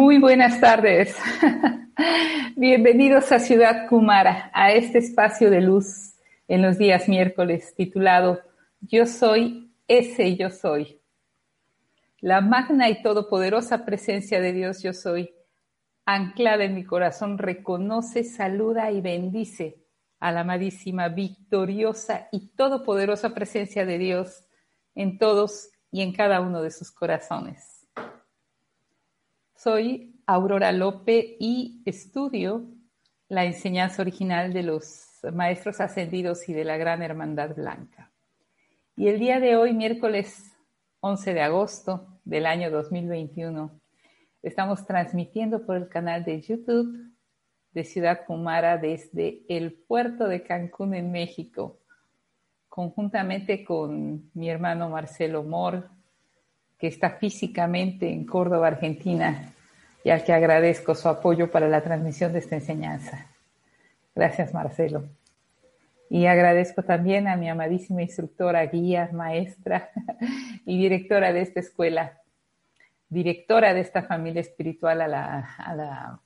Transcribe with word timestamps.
Muy 0.00 0.18
buenas 0.18 0.60
tardes. 0.60 1.16
Bienvenidos 2.56 3.32
a 3.32 3.40
Ciudad 3.40 3.88
Kumara, 3.88 4.48
a 4.54 4.70
este 4.70 4.98
espacio 4.98 5.50
de 5.50 5.60
luz 5.60 6.14
en 6.46 6.62
los 6.62 6.78
días 6.78 7.08
miércoles 7.08 7.74
titulado 7.74 8.40
Yo 8.80 9.06
soy 9.06 9.74
ese 9.88 10.36
yo 10.36 10.50
soy. 10.50 11.00
La 12.20 12.40
magna 12.40 12.88
y 12.88 13.02
todopoderosa 13.02 13.84
presencia 13.84 14.40
de 14.40 14.52
Dios 14.52 14.84
yo 14.84 14.92
soy, 14.92 15.34
anclada 16.04 16.62
en 16.62 16.76
mi 16.76 16.84
corazón, 16.84 17.36
reconoce, 17.36 18.22
saluda 18.22 18.92
y 18.92 19.00
bendice 19.00 19.82
a 20.20 20.30
la 20.30 20.42
amadísima, 20.42 21.08
victoriosa 21.08 22.28
y 22.30 22.50
todopoderosa 22.50 23.34
presencia 23.34 23.84
de 23.84 23.98
Dios 23.98 24.44
en 24.94 25.18
todos 25.18 25.70
y 25.90 26.02
en 26.02 26.12
cada 26.12 26.40
uno 26.40 26.62
de 26.62 26.70
sus 26.70 26.92
corazones. 26.92 27.77
Soy 29.58 30.14
Aurora 30.24 30.70
Lope 30.70 31.36
y 31.40 31.82
estudio 31.84 32.64
la 33.28 33.44
enseñanza 33.44 34.02
original 34.02 34.52
de 34.52 34.62
los 34.62 35.18
maestros 35.32 35.80
ascendidos 35.80 36.48
y 36.48 36.52
de 36.52 36.62
la 36.62 36.76
Gran 36.76 37.02
Hermandad 37.02 37.56
Blanca. 37.56 38.12
Y 38.94 39.08
el 39.08 39.18
día 39.18 39.40
de 39.40 39.56
hoy, 39.56 39.72
miércoles 39.72 40.52
11 41.00 41.34
de 41.34 41.40
agosto 41.40 42.20
del 42.24 42.46
año 42.46 42.70
2021, 42.70 43.80
estamos 44.42 44.86
transmitiendo 44.86 45.66
por 45.66 45.74
el 45.74 45.88
canal 45.88 46.24
de 46.24 46.40
YouTube 46.40 47.12
de 47.72 47.82
Ciudad 47.82 48.26
Kumara 48.26 48.78
desde 48.78 49.42
el 49.48 49.72
puerto 49.72 50.28
de 50.28 50.44
Cancún 50.44 50.94
en 50.94 51.10
México, 51.10 51.80
conjuntamente 52.68 53.64
con 53.64 54.30
mi 54.34 54.50
hermano 54.50 54.88
Marcelo 54.88 55.42
Mor, 55.42 55.97
que 56.78 56.86
está 56.86 57.10
físicamente 57.10 58.10
en 58.10 58.24
Córdoba, 58.24 58.68
Argentina, 58.68 59.52
y 60.04 60.10
al 60.10 60.22
que 60.22 60.32
agradezco 60.32 60.94
su 60.94 61.08
apoyo 61.08 61.50
para 61.50 61.68
la 61.68 61.82
transmisión 61.82 62.32
de 62.32 62.38
esta 62.38 62.54
enseñanza. 62.54 63.26
Gracias, 64.14 64.54
Marcelo. 64.54 65.04
Y 66.08 66.26
agradezco 66.26 66.82
también 66.82 67.26
a 67.28 67.36
mi 67.36 67.48
amadísima 67.48 68.02
instructora, 68.02 68.64
guía, 68.66 69.10
maestra 69.12 69.90
y 70.64 70.78
directora 70.78 71.32
de 71.32 71.42
esta 71.42 71.60
escuela, 71.60 72.20
directora 73.08 73.74
de 73.74 73.80
esta 73.80 74.02
familia 74.04 74.40
espiritual 74.40 75.02
a 75.02 75.08
la, 75.08 75.54
a 75.58 75.74
la, 75.74 76.20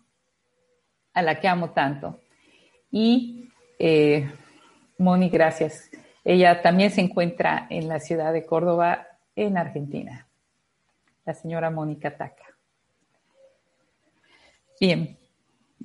a 1.14 1.22
la 1.22 1.40
que 1.40 1.48
amo 1.48 1.70
tanto. 1.70 2.20
Y 2.90 3.48
eh, 3.78 4.30
Moni, 4.98 5.30
gracias. 5.30 5.90
Ella 6.24 6.62
también 6.62 6.90
se 6.90 7.00
encuentra 7.00 7.66
en 7.70 7.88
la 7.88 7.98
ciudad 7.98 8.32
de 8.32 8.44
Córdoba, 8.44 9.08
en 9.34 9.56
Argentina 9.56 10.28
la 11.24 11.34
señora 11.34 11.70
Mónica 11.70 12.16
Taca. 12.16 12.44
Bien, 14.80 15.16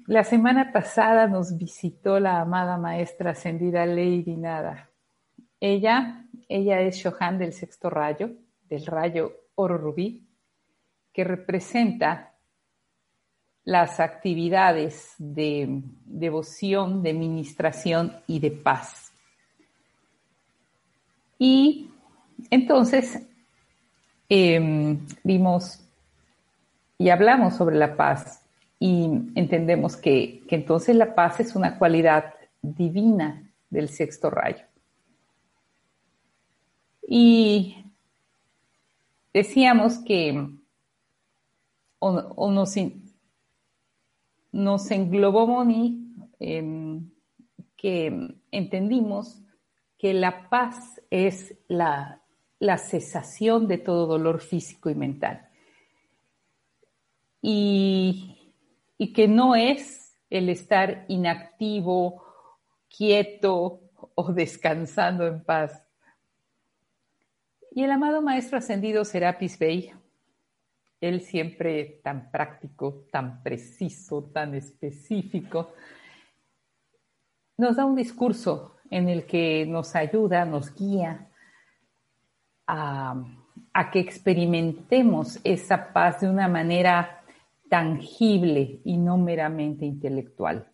la 0.07 0.23
semana 0.23 0.71
pasada 0.71 1.27
nos 1.27 1.57
visitó 1.57 2.19
la 2.19 2.41
amada 2.41 2.77
maestra 2.77 3.31
ascendida 3.31 3.85
Lady 3.85 4.35
Nada. 4.37 4.89
Ella, 5.59 6.25
ella 6.47 6.81
es 6.81 6.95
Shohan 6.97 7.37
del 7.37 7.53
sexto 7.53 7.89
rayo, 7.89 8.31
del 8.69 8.85
rayo 8.85 9.33
oro 9.55 9.77
rubí, 9.77 10.25
que 11.13 11.23
representa 11.23 12.33
las 13.63 13.99
actividades 13.99 15.13
de 15.17 15.81
devoción, 16.05 17.03
de 17.03 17.13
ministración 17.13 18.13
y 18.25 18.39
de 18.39 18.51
paz. 18.51 19.11
Y 21.37 21.91
entonces 22.49 23.27
Em, 24.29 24.99
vimos 25.23 25.79
y 26.97 27.09
hablamos 27.09 27.55
sobre 27.55 27.77
la 27.77 27.95
paz 27.95 28.43
y 28.79 29.05
entendemos 29.35 29.95
que, 29.95 30.43
entonces 30.49 30.95
la 30.95 31.15
paz 31.15 31.39
es 31.39 31.55
una 31.55 31.77
cualidad 31.77 32.33
divina 32.61 33.49
del 33.69 33.87
sexto 33.89 34.29
rayo. 34.29 34.65
Y 37.07 37.85
decíamos 39.33 39.99
que 39.99 40.49
o, 41.99 42.51
nos, 42.51 42.75
nos, 44.51 44.91
englobó 44.91 45.47
Moni, 45.47 46.13
que 47.77 48.35
entendimos 48.51 49.41
que 49.97 50.13
la 50.13 50.49
paz 50.49 51.01
es 51.09 51.55
la, 51.67 52.16
la 52.59 52.77
cesación 52.77 53.67
de 53.67 53.77
todo 53.77 54.07
dolor 54.07 54.41
físico 54.41 54.89
y 54.89 54.95
mental. 54.95 55.47
Y, 57.41 58.33
que 59.13 59.27
no 59.27 59.55
es 59.55 60.15
el 60.29 60.49
estar 60.49 61.05
inactivo, 61.07 62.23
quieto 62.95 63.81
o 64.15 64.33
descansando 64.33 65.25
en 65.27 65.43
paz. 65.43 65.83
Y 67.71 67.83
el 67.83 67.91
amado 67.91 68.21
Maestro 68.21 68.57
Ascendido 68.57 69.05
Serapis 69.05 69.57
Bey, 69.59 69.91
él 70.99 71.21
siempre 71.21 72.01
tan 72.03 72.31
práctico, 72.31 73.05
tan 73.11 73.43
preciso, 73.43 74.23
tan 74.33 74.55
específico, 74.55 75.73
nos 77.55 77.75
da 77.75 77.85
un 77.85 77.95
discurso 77.95 78.77
en 78.89 79.09
el 79.09 79.25
que 79.25 79.65
nos 79.67 79.95
ayuda, 79.95 80.45
nos 80.45 80.73
guía 80.73 81.26
a, 82.67 83.23
que 83.91 83.99
experimentemos 83.99 85.39
esa 85.43 85.93
paz 85.93 86.21
de 86.21 86.29
una 86.29 86.47
manera 86.47 87.21
tangible 87.69 88.81
y 88.83 88.97
no 88.97 89.17
meramente 89.17 89.85
intelectual. 89.85 90.69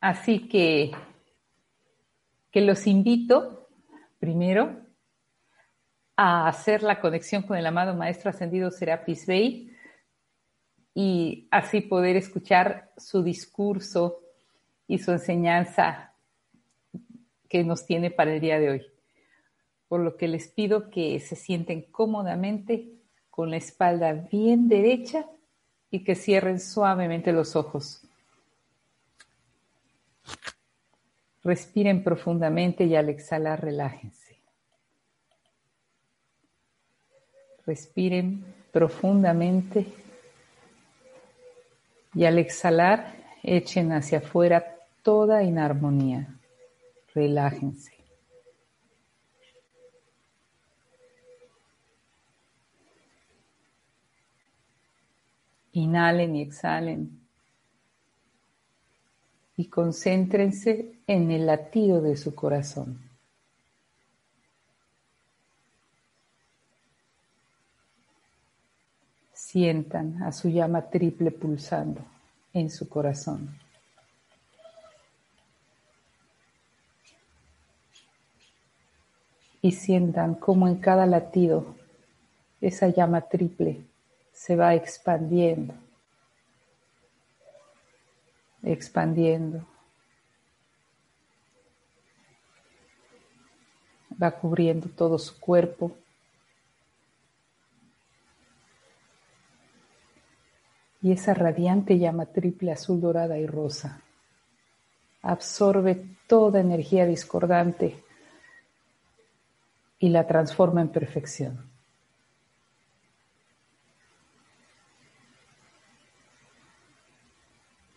Así 0.00 0.48
que, 0.48 0.92
que 2.50 2.60
los 2.60 2.86
invito 2.86 3.68
primero 4.18 4.80
a 6.16 6.48
hacer 6.48 6.82
la 6.82 7.00
conexión 7.00 7.42
con 7.42 7.56
el 7.56 7.66
amado 7.66 7.94
Maestro 7.94 8.30
Ascendido 8.30 8.70
Serapis 8.70 9.26
Bey 9.26 9.72
y 10.94 11.48
así 11.50 11.80
poder 11.80 12.16
escuchar 12.16 12.92
su 12.96 13.22
discurso 13.22 14.20
y 14.86 14.98
su 14.98 15.12
enseñanza 15.12 16.07
que 17.48 17.64
nos 17.64 17.86
tiene 17.86 18.10
para 18.10 18.34
el 18.34 18.40
día 18.40 18.58
de 18.58 18.70
hoy. 18.70 18.86
Por 19.88 20.00
lo 20.00 20.16
que 20.16 20.28
les 20.28 20.48
pido 20.48 20.90
que 20.90 21.18
se 21.20 21.34
sienten 21.34 21.82
cómodamente 21.82 22.92
con 23.30 23.50
la 23.50 23.56
espalda 23.56 24.12
bien 24.12 24.68
derecha 24.68 25.26
y 25.90 26.04
que 26.04 26.14
cierren 26.14 26.60
suavemente 26.60 27.32
los 27.32 27.56
ojos. 27.56 28.02
Respiren 31.42 32.04
profundamente 32.04 32.84
y 32.84 32.94
al 32.94 33.08
exhalar 33.08 33.62
relájense. 33.62 34.38
Respiren 37.64 38.44
profundamente 38.72 39.86
y 42.14 42.24
al 42.24 42.38
exhalar 42.38 43.14
echen 43.42 43.92
hacia 43.92 44.18
afuera 44.18 44.76
toda 45.02 45.42
inarmonía 45.42 46.37
relájense. 47.18 47.92
Inhalen 55.72 56.36
y 56.36 56.42
exhalen. 56.42 57.20
Y 59.56 59.66
concéntrense 59.66 61.00
en 61.08 61.30
el 61.32 61.46
latido 61.46 62.00
de 62.00 62.16
su 62.16 62.34
corazón. 62.36 63.00
Sientan 69.32 70.22
a 70.22 70.30
su 70.30 70.48
llama 70.48 70.88
triple 70.88 71.32
pulsando 71.32 72.00
en 72.52 72.70
su 72.70 72.88
corazón. 72.88 73.67
Y 79.60 79.72
sientan 79.72 80.34
cómo 80.34 80.68
en 80.68 80.76
cada 80.76 81.06
latido 81.06 81.74
esa 82.60 82.88
llama 82.88 83.22
triple 83.22 83.84
se 84.32 84.56
va 84.56 84.74
expandiendo, 84.74 85.74
expandiendo. 88.62 89.66
Va 94.20 94.32
cubriendo 94.32 94.88
todo 94.88 95.18
su 95.18 95.38
cuerpo. 95.38 95.92
Y 101.00 101.12
esa 101.12 101.34
radiante 101.34 101.98
llama 101.98 102.26
triple 102.26 102.72
azul, 102.72 103.00
dorada 103.00 103.38
y 103.38 103.46
rosa 103.46 104.02
absorbe 105.22 106.16
toda 106.26 106.60
energía 106.60 107.06
discordante 107.06 108.02
y 109.98 110.08
la 110.10 110.26
transforma 110.26 110.80
en 110.80 110.88
perfección. 110.88 111.68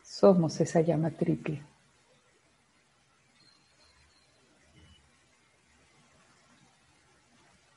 Somos 0.04 0.60
esa 0.62 0.82
llama 0.82 1.12
triple. 1.12 1.64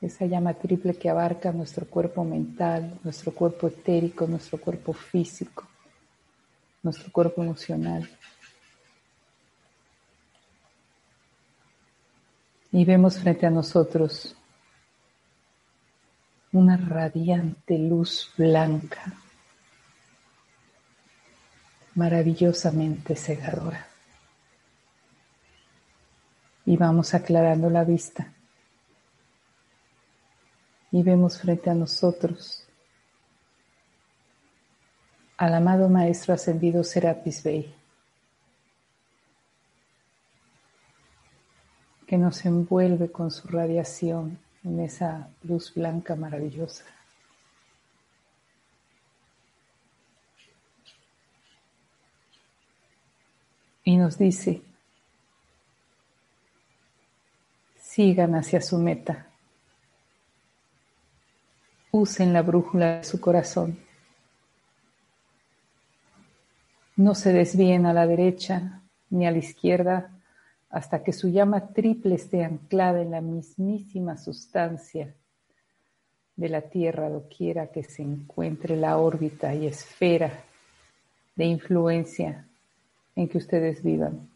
Esa 0.01 0.25
llama 0.25 0.53
triple 0.53 0.93
que 0.93 1.09
abarca 1.09 1.51
nuestro 1.51 1.87
cuerpo 1.87 2.23
mental, 2.23 2.99
nuestro 3.03 3.33
cuerpo 3.33 3.67
etérico, 3.67 4.27
nuestro 4.27 4.59
cuerpo 4.59 4.93
físico, 4.93 5.67
nuestro 6.83 7.11
cuerpo 7.11 7.41
emocional. 7.41 8.07
Y 12.75 12.83
vemos 12.83 13.17
frente 13.17 13.45
a 13.45 13.49
nosotros 13.49 14.35
una 16.51 16.75
radiante 16.75 17.77
luz 17.77 18.33
blanca, 18.37 19.13
maravillosamente 21.93 23.15
cegadora. 23.15 23.87
Y 26.65 26.75
vamos 26.75 27.13
aclarando 27.13 27.69
la 27.69 27.85
vista. 27.85 28.33
Y 30.91 31.01
vemos 31.01 31.39
frente 31.39 31.69
a 31.69 31.75
nosotros 31.75 32.67
al 35.37 35.53
amado 35.53 35.87
Maestro 35.87 36.33
Ascendido 36.33 36.83
Serapis 36.83 37.41
Bey, 37.41 37.73
que 42.07 42.17
nos 42.17 42.45
envuelve 42.45 43.11
con 43.11 43.31
su 43.31 43.47
radiación 43.47 44.39
en 44.63 44.79
esa 44.79 45.29
luz 45.43 45.73
blanca 45.73 46.15
maravillosa. 46.15 46.85
Y 53.83 53.97
nos 53.97 54.17
dice, 54.17 54.63
sigan 57.79 58.33
hacia 58.33 58.59
su 58.59 58.79
meta, 58.79 59.27
usen 61.91 62.33
la 62.33 62.41
brújula 62.41 62.97
de 62.97 63.03
su 63.03 63.21
corazón, 63.21 63.79
no 66.95 67.13
se 67.13 67.31
desvíen 67.31 67.85
a 67.85 67.93
la 67.93 68.07
derecha 68.07 68.81
ni 69.11 69.27
a 69.27 69.31
la 69.31 69.37
izquierda 69.37 70.14
hasta 70.75 71.01
que 71.01 71.13
su 71.13 71.29
llama 71.29 71.69
triple 71.69 72.15
esté 72.15 72.43
anclada 72.43 73.01
en 73.01 73.11
la 73.11 73.21
mismísima 73.21 74.17
sustancia 74.17 75.15
de 76.35 76.49
la 76.49 76.63
Tierra, 76.63 77.09
doquiera 77.09 77.71
que 77.71 77.81
se 77.81 78.01
encuentre 78.01 78.75
la 78.75 78.97
órbita 78.97 79.55
y 79.55 79.67
esfera 79.67 80.43
de 81.33 81.45
influencia 81.45 82.45
en 83.15 83.29
que 83.29 83.37
ustedes 83.37 83.81
vivan. 83.81 84.29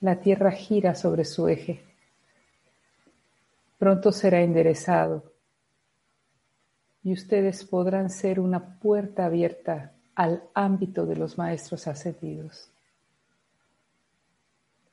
La 0.00 0.18
Tierra 0.20 0.52
gira 0.52 0.94
sobre 0.94 1.26
su 1.26 1.48
eje. 1.48 1.84
Pronto 3.76 4.10
será 4.10 4.40
enderezado 4.40 5.31
y 7.04 7.12
ustedes 7.12 7.64
podrán 7.64 8.10
ser 8.10 8.38
una 8.38 8.78
puerta 8.78 9.26
abierta 9.26 9.92
al 10.14 10.42
ámbito 10.54 11.06
de 11.06 11.16
los 11.16 11.38
maestros 11.38 11.86
ascendidos. 11.88 12.70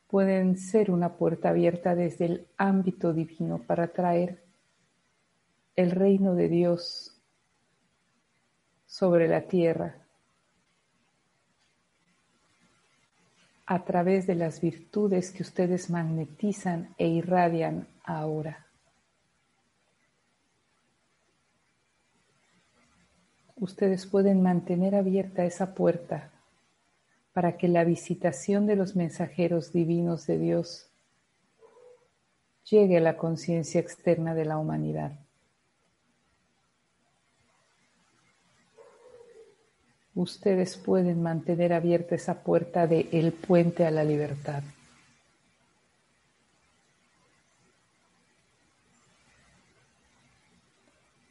Pueden 0.08 0.58
ser 0.58 0.90
una 0.90 1.14
puerta 1.14 1.50
abierta 1.50 1.94
desde 1.94 2.26
el 2.26 2.48
ámbito 2.58 3.14
divino 3.14 3.60
para 3.60 3.88
traer 3.88 4.42
el 5.76 5.92
reino 5.92 6.34
de 6.34 6.50
Dios 6.50 7.16
sobre 8.88 9.28
la 9.28 9.42
tierra 9.42 9.96
a 13.68 13.86
través 13.86 14.26
de 14.26 14.34
las 14.34 14.62
virtudes 14.62 15.32
que 15.32 15.44
ustedes 15.44 15.92
magnetizan 15.92 16.96
e 16.98 17.08
irradian 17.08 17.88
ahora. 18.04 18.69
Ustedes 23.60 24.06
pueden 24.06 24.42
mantener 24.42 24.96
abierta 24.96 25.46
esa 25.46 25.76
puerta 25.76 26.32
para 27.34 27.58
que 27.58 27.68
la 27.68 27.84
visitación 27.84 28.66
de 28.66 28.76
los 28.76 28.96
mensajeros 28.96 29.72
divinos 29.72 30.26
de 30.28 30.38
Dios 30.38 30.88
llegue 32.70 32.98
a 32.98 33.02
la 33.02 33.18
conciencia 33.18 33.80
externa 33.82 34.34
de 34.34 34.46
la 34.46 34.58
humanidad. 34.58 35.12
Ustedes 40.16 40.76
pueden 40.76 41.22
mantener 41.22 41.72
abierta 41.72 42.16
esa 42.16 42.44
puerta 42.44 42.88
de 42.88 43.08
el 43.12 43.32
puente 43.32 43.86
a 43.86 43.92
la 43.92 44.04
libertad. 44.04 44.64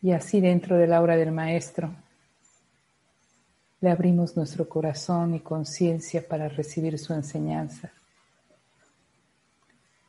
Y 0.00 0.12
así 0.12 0.40
dentro 0.40 0.76
del 0.76 0.92
aura 0.92 1.16
del 1.16 1.32
Maestro 1.32 1.92
le 3.80 3.90
abrimos 3.90 4.36
nuestro 4.36 4.68
corazón 4.68 5.34
y 5.34 5.40
conciencia 5.40 6.26
para 6.26 6.48
recibir 6.48 6.98
su 6.98 7.12
enseñanza. 7.14 7.92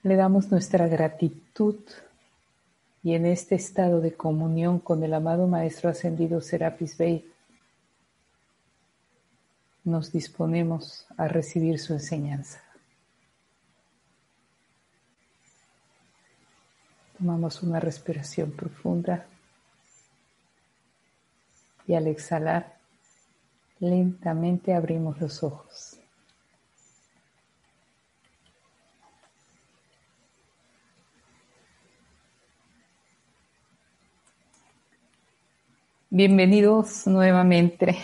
Le 0.01 0.15
damos 0.15 0.49
nuestra 0.49 0.87
gratitud 0.87 1.75
y 3.03 3.13
en 3.13 3.25
este 3.25 3.55
estado 3.55 4.01
de 4.01 4.13
comunión 4.13 4.79
con 4.79 5.03
el 5.03 5.13
amado 5.13 5.47
Maestro 5.47 5.89
Ascendido 5.89 6.41
Serapis 6.41 6.97
Bey, 6.97 7.31
nos 9.83 10.11
disponemos 10.11 11.05
a 11.17 11.27
recibir 11.27 11.79
su 11.79 11.93
enseñanza. 11.93 12.61
Tomamos 17.17 17.61
una 17.63 17.79
respiración 17.79 18.51
profunda 18.51 19.25
y 21.87 21.93
al 21.93 22.07
exhalar 22.07 22.78
Lentamente 23.79 24.73
abrimos 24.73 25.21
los 25.21 25.41
ojos. 25.41 25.97
Bienvenidos 36.09 37.07
nuevamente. 37.07 37.97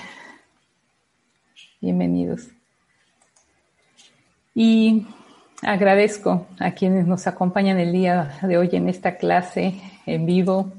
Bienvenidos. 1.81 2.47
Y 4.53 5.05
agradezco 5.61 6.47
a 6.57 6.71
quienes 6.71 7.05
nos 7.05 7.27
acompañan 7.27 7.79
el 7.79 7.91
día 7.91 8.39
de 8.43 8.57
hoy 8.57 8.69
en 8.71 8.87
esta 8.87 9.17
clase 9.17 9.81
en 10.05 10.25
vivo, 10.25 10.71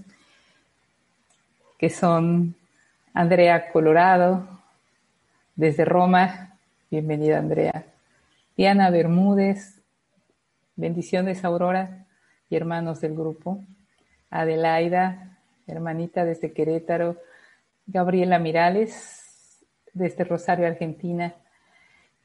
que 1.77 1.91
son 1.91 2.55
Andrea 3.13 3.71
Colorado, 3.71 4.56
desde 5.57 5.87
Roma, 5.87 6.59
bienvenida 6.91 7.39
Andrea. 7.39 7.87
Diana 8.59 8.91
Bermúdez, 8.91 9.81
bendiciones 10.77 11.45
Aurora 11.45 12.07
y 12.51 12.57
hermanos 12.57 13.01
del 13.01 13.15
grupo. 13.15 13.65
Adelaida, 14.31 15.39
hermanita 15.67 16.27
desde 16.27 16.53
Querétaro. 16.53 17.17
Gabriela 17.87 18.39
Mirales, 18.39 19.65
desde 19.95 20.25
Rosario, 20.25 20.67
Argentina. 20.67 21.35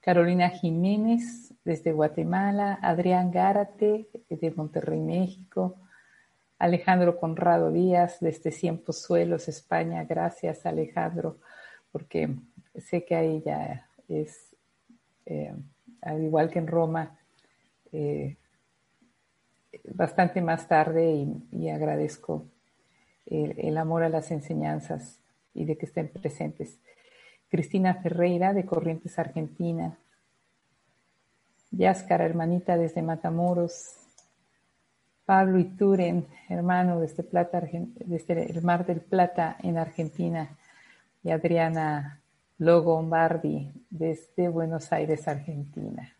Carolina 0.01 0.50
Jiménez, 0.50 1.53
desde 1.63 1.93
Guatemala. 1.93 2.79
Adrián 2.81 3.31
Gárate, 3.31 4.09
de 4.29 4.51
Monterrey, 4.51 5.00
México. 5.00 5.77
Alejandro 6.59 7.17
Conrado 7.17 7.71
Díaz, 7.71 8.17
desde 8.19 8.51
Suelos, 8.91 9.47
España. 9.47 10.03
Gracias, 10.03 10.65
Alejandro, 10.65 11.38
porque 11.91 12.35
sé 12.75 13.04
que 13.04 13.16
ahí 13.16 13.42
ya 13.46 13.88
es, 14.08 14.56
eh, 15.25 15.54
al 16.01 16.24
igual 16.24 16.50
que 16.50 16.60
en 16.60 16.68
Roma, 16.68 17.18
eh, 17.92 18.38
bastante 19.94 20.42
más 20.42 20.68
tarde 20.68 21.28
y, 21.51 21.70
agradezco 21.70 22.46
el, 23.25 23.78
amor 23.78 24.04
a 24.04 24.10
las 24.10 24.32
enseñanzas 24.32 25.20
y 25.54 25.66
de 25.66 25.78
que 25.78 25.86
estén 25.86 26.10
presentes. 26.10 26.80
Cristina 27.50 27.96
Ferreira 27.96 28.54
de 28.54 28.66
Corrientes 28.66 29.20
Argentina. 29.20 29.98
Yáscara, 31.72 32.25
hermanita 32.25 32.78
desde 32.78 33.01
Matamoros. 33.01 33.98
Pablo 35.25 35.60
Ituren, 35.60 36.25
hermano 36.50 37.00
desde, 37.00 37.24
desde 38.06 38.51
el 38.51 38.62
Mar 38.62 38.86
del 38.86 39.01
Plata 39.01 39.58
en 39.62 39.78
Argentina. 39.78 40.58
Y 41.24 41.32
Adriana 41.32 42.21
Logombardi 42.62 43.72
desde 43.89 44.48
Buenos 44.48 44.91
Aires, 44.91 45.27
Argentina. 45.27 46.15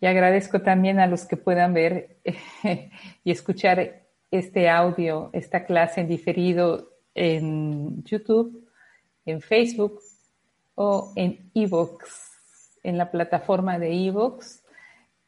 Y 0.00 0.06
agradezco 0.06 0.62
también 0.62 1.00
a 1.00 1.08
los 1.08 1.24
que 1.24 1.36
puedan 1.36 1.74
ver 1.74 2.18
y 3.24 3.30
escuchar 3.32 4.04
este 4.30 4.70
audio, 4.70 5.30
esta 5.32 5.64
clase 5.64 6.02
en 6.02 6.06
diferido 6.06 6.92
en 7.12 8.04
YouTube, 8.04 8.68
en 9.26 9.40
Facebook 9.40 10.00
o 10.76 11.12
en 11.16 11.50
Evox, 11.54 12.30
en 12.84 12.98
la 12.98 13.10
plataforma 13.10 13.80
de 13.80 14.06
Evox. 14.06 14.62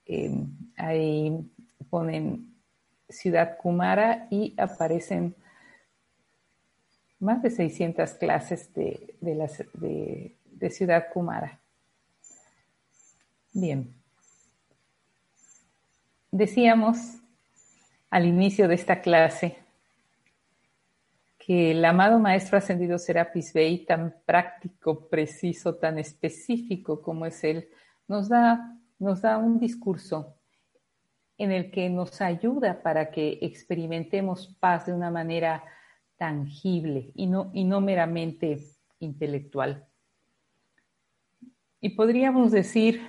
Em, 0.07 0.47
ahí 0.77 1.51
ponen 1.91 2.55
Ciudad 3.09 3.57
Kumara 3.57 4.29
y 4.31 4.55
aparecen 4.57 5.35
más 7.25 7.43
de 7.43 7.51
600 7.51 8.13
clases 8.13 8.73
de, 8.75 9.17
de 9.21 10.71
Ciudad 10.71 11.07
Kumara. 11.13 11.59
Bien. 13.53 13.93
Decíamos 16.31 16.99
al 18.11 18.27
inicio 18.27 18.69
de 18.69 18.75
esta 18.75 19.01
clase 19.01 19.57
que 21.39 21.73
el 21.73 21.85
amado 21.85 22.19
Maestro 22.19 22.59
Ascendido 22.59 22.99
Serapis 22.99 23.53
Bey, 23.53 23.85
tan 23.85 24.15
práctico, 24.25 25.09
preciso, 25.09 25.75
tan 25.75 25.99
específico 25.99 27.03
como 27.03 27.27
es 27.27 27.45
él, 27.45 27.69
nos 28.09 28.29
da, 28.29 28.79
nos 28.99 29.23
da 29.23 29.39
un 29.39 29.59
discurso 29.59 30.35
en 31.37 31.53
el 31.53 31.71
que 31.71 31.91
nos 31.91 32.21
ayuda 32.21 32.83
para 32.83 33.11
que 33.11 33.39
experimentemos 33.43 34.55
paz 34.59 34.87
de 34.87 34.93
una 34.93 35.11
manera 35.11 35.63
tangible 36.17 37.13
y 37.15 37.27
no, 37.27 37.51
y 37.53 37.65
no 37.65 37.81
meramente 37.81 38.61
intelectual. 39.01 39.87
Y 41.81 41.91
podríamos 41.91 42.53
decir 42.53 43.03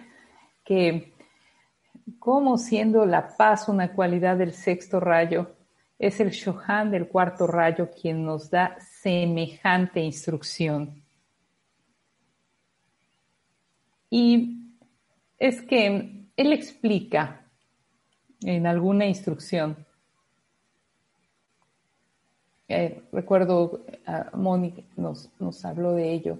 que 0.63 1.13
como 2.19 2.57
siendo 2.57 3.05
la 3.05 3.35
paz 3.35 3.67
una 3.67 3.93
cualidad 3.93 4.37
del 4.37 4.53
sexto 4.53 4.99
rayo, 4.99 5.55
es 5.97 6.19
el 6.19 6.31
Shohan 6.31 6.91
del 6.91 7.07
cuarto 7.07 7.47
rayo 7.47 7.89
quien 7.89 8.25
nos 8.25 8.49
da 8.49 8.77
semejante 8.79 10.01
instrucción. 10.01 11.01
Y 14.09 14.73
es 15.39 15.61
que 15.61 16.25
él 16.35 16.53
explica 16.53 17.45
en 18.41 18.67
alguna 18.67 19.05
instrucción, 19.05 19.84
eh, 22.67 23.01
recuerdo 23.11 23.85
a 24.05 24.31
Mónica 24.35 24.81
nos, 24.95 25.29
nos 25.39 25.63
habló 25.65 25.93
de 25.93 26.11
ello, 26.11 26.39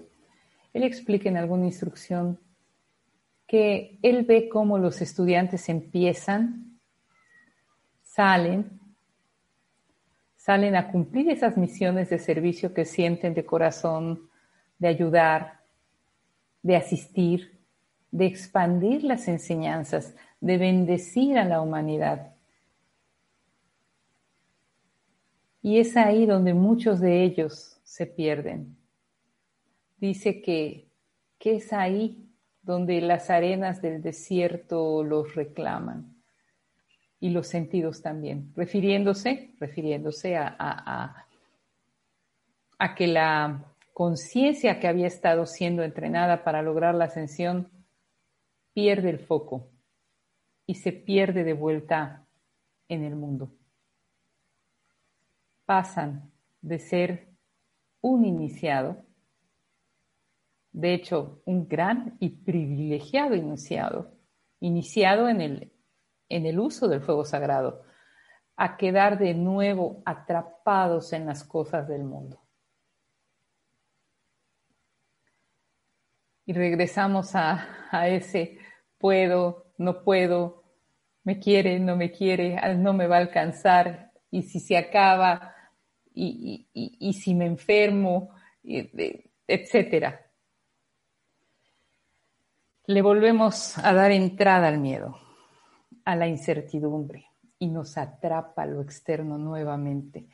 él 0.72 0.82
explica 0.84 1.28
en 1.28 1.36
alguna 1.36 1.66
instrucción 1.66 2.38
que 3.46 3.98
él 4.02 4.24
ve 4.24 4.48
cómo 4.48 4.78
los 4.78 5.00
estudiantes 5.00 5.68
empiezan, 5.68 6.78
salen, 8.02 8.80
salen 10.36 10.76
a 10.76 10.90
cumplir 10.90 11.30
esas 11.30 11.56
misiones 11.56 12.10
de 12.10 12.18
servicio 12.18 12.74
que 12.74 12.84
sienten 12.84 13.34
de 13.34 13.44
corazón, 13.44 14.28
de 14.78 14.88
ayudar, 14.88 15.60
de 16.62 16.76
asistir, 16.76 17.58
de 18.10 18.26
expandir 18.26 19.04
las 19.04 19.28
enseñanzas, 19.28 20.14
de 20.40 20.58
bendecir 20.58 21.38
a 21.38 21.44
la 21.44 21.60
humanidad. 21.60 22.35
Y 25.66 25.80
es 25.80 25.96
ahí 25.96 26.26
donde 26.26 26.54
muchos 26.54 27.00
de 27.00 27.24
ellos 27.24 27.80
se 27.82 28.06
pierden. 28.06 28.76
Dice 29.96 30.40
que, 30.40 30.86
que 31.40 31.56
es 31.56 31.72
ahí 31.72 32.30
donde 32.62 33.00
las 33.00 33.30
arenas 33.30 33.82
del 33.82 34.00
desierto 34.00 35.02
los 35.02 35.34
reclaman 35.34 36.22
y 37.18 37.30
los 37.30 37.48
sentidos 37.48 38.00
también, 38.00 38.52
refiriéndose, 38.54 39.56
refiriéndose 39.58 40.36
a, 40.36 40.54
a, 40.56 41.26
a 42.78 42.94
que 42.94 43.08
la 43.08 43.64
conciencia 43.92 44.78
que 44.78 44.86
había 44.86 45.08
estado 45.08 45.46
siendo 45.46 45.82
entrenada 45.82 46.44
para 46.44 46.62
lograr 46.62 46.94
la 46.94 47.06
ascensión 47.06 47.68
pierde 48.72 49.10
el 49.10 49.18
foco 49.18 49.68
y 50.64 50.76
se 50.76 50.92
pierde 50.92 51.42
de 51.42 51.54
vuelta 51.54 52.24
en 52.88 53.02
el 53.02 53.16
mundo. 53.16 53.50
Pasan 55.66 56.32
de 56.62 56.78
ser 56.78 57.28
un 58.00 58.24
iniciado 58.24 59.06
de 60.76 60.92
hecho, 60.92 61.40
un 61.46 61.66
gran 61.66 62.18
y 62.20 62.28
privilegiado 62.28 63.34
iniciado, 63.34 64.12
iniciado 64.60 65.26
en 65.26 65.40
el, 65.40 65.72
en 66.28 66.44
el 66.44 66.60
uso 66.60 66.86
del 66.86 67.00
fuego 67.00 67.24
sagrado, 67.24 67.82
a 68.56 68.76
quedar 68.76 69.18
de 69.18 69.32
nuevo 69.32 70.02
atrapados 70.04 71.14
en 71.14 71.24
las 71.24 71.44
cosas 71.44 71.88
del 71.88 72.04
mundo. 72.04 72.42
Y 76.44 76.52
regresamos 76.52 77.34
a, 77.34 78.06
ese 78.08 78.58
puedo, 78.98 79.72
no 79.78 80.04
puedo, 80.04 80.62
me 81.24 81.38
quiere, 81.38 81.80
no 81.80 81.96
me 81.96 82.12
quiere, 82.12 82.60
no 82.76 82.92
me 82.92 83.06
va 83.06 83.16
a 83.16 83.20
alcanzar, 83.20 84.12
y 84.30 84.42
si 84.42 84.60
se 84.60 84.76
acaba, 84.76 85.54
y, 86.16 86.66
y 86.72 87.12
si 87.12 87.34
me 87.34 87.46
enfermo, 87.46 88.30
etcétera 89.46 90.26
le 92.86 93.02
volvemos 93.02 93.76
a 93.78 93.92
dar 93.92 94.12
entrada 94.12 94.68
al 94.68 94.78
miedo, 94.78 95.18
a 96.04 96.14
la 96.14 96.28
incertidumbre 96.28 97.26
y 97.58 97.68
nos 97.68 97.98
atrapa 97.98 98.64
lo 98.64 98.80
externo 98.80 99.38
nuevamente. 99.38 100.28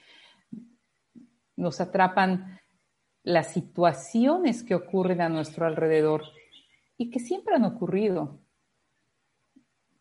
Nos 1.57 1.81
atrapan 1.81 2.61
las 3.23 3.53
situaciones 3.53 4.63
que 4.65 4.75
ocurren 4.75 5.23
a 5.23 5.29
nuestro 5.29 5.67
alrededor 5.67 6.25
y 6.99 7.11
que 7.11 7.21
siempre 7.21 7.55
han 7.55 7.65
ocurrido. 7.65 8.41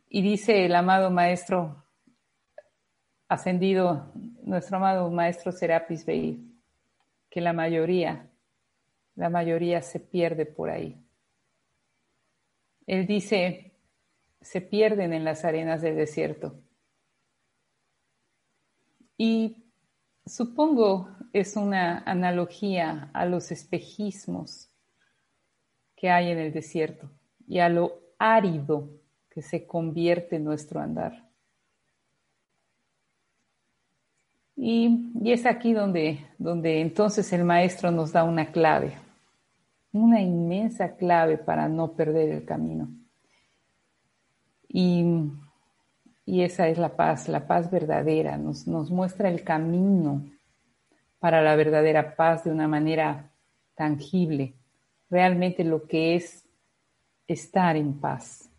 Y 0.10 0.22
dice 0.22 0.66
el 0.66 0.76
amado 0.76 1.10
maestro 1.10 1.81
ascendido, 3.32 4.12
nuestro 4.44 4.76
amado 4.76 5.10
maestro 5.10 5.54
Serapis 5.54 6.06
Bey, 6.06 6.54
que 7.30 7.40
la 7.40 7.54
mayoría, 7.54 8.30
la 9.16 9.30
mayoría 9.30 9.82
se 9.82 10.02
pierde 10.02 10.46
por 10.46 10.70
ahí. 10.70 11.02
Él 12.86 13.08
dice, 13.08 13.72
se 14.42 14.60
pierden 14.60 15.14
en 15.14 15.24
las 15.24 15.46
arenas 15.46 15.82
del 15.82 15.96
desierto. 15.96 16.60
Y 19.18 19.72
supongo 20.26 21.08
es 21.32 21.56
una 21.56 22.00
analogía 22.00 23.12
a 23.14 23.26
los 23.26 23.50
espejismos 23.54 24.70
que 25.96 26.10
hay 26.10 26.32
en 26.32 26.38
el 26.38 26.52
desierto 26.52 27.10
y 27.48 27.60
a 27.60 27.70
lo 27.70 27.98
árido 28.20 28.90
que 29.30 29.42
se 29.42 29.66
convierte 29.66 30.36
en 30.36 30.44
nuestro 30.44 30.82
andar. 30.82 31.31
Y, 34.64 35.12
es 35.26 35.48
aquí 35.48 35.74
donde, 35.74 36.20
donde 36.38 36.82
entonces 36.82 37.34
el 37.34 37.44
maestro 37.44 37.90
nos 37.90 38.12
da 38.12 38.24
una 38.24 38.52
clave 38.52 38.94
una 39.94 40.22
inmensa 40.22 40.96
clave 40.96 41.38
para 41.38 41.68
no 41.68 41.94
perder 41.94 42.30
el 42.30 42.46
camino. 42.46 42.90
Y, 44.68 45.04
esa 46.26 46.70
es 46.70 46.78
la 46.78 46.96
paz, 46.96 47.28
la 47.28 47.46
paz 47.46 47.70
verdadera, 47.70 48.38
nos, 48.38 48.66
nos 48.66 48.90
muestra 48.90 49.28
el 49.28 49.44
camino 49.44 50.24
para 51.20 51.42
la 51.42 51.56
verdadera 51.58 52.16
paz 52.16 52.46
de 52.46 52.52
una 52.52 52.70
manera 52.70 53.30
tangible, 53.76 54.54
realmente 55.10 55.66
lo 55.66 55.86
que 55.88 56.16
es 56.16 56.46
estar 57.28 57.76
en 57.76 58.00
paz. 58.00 58.50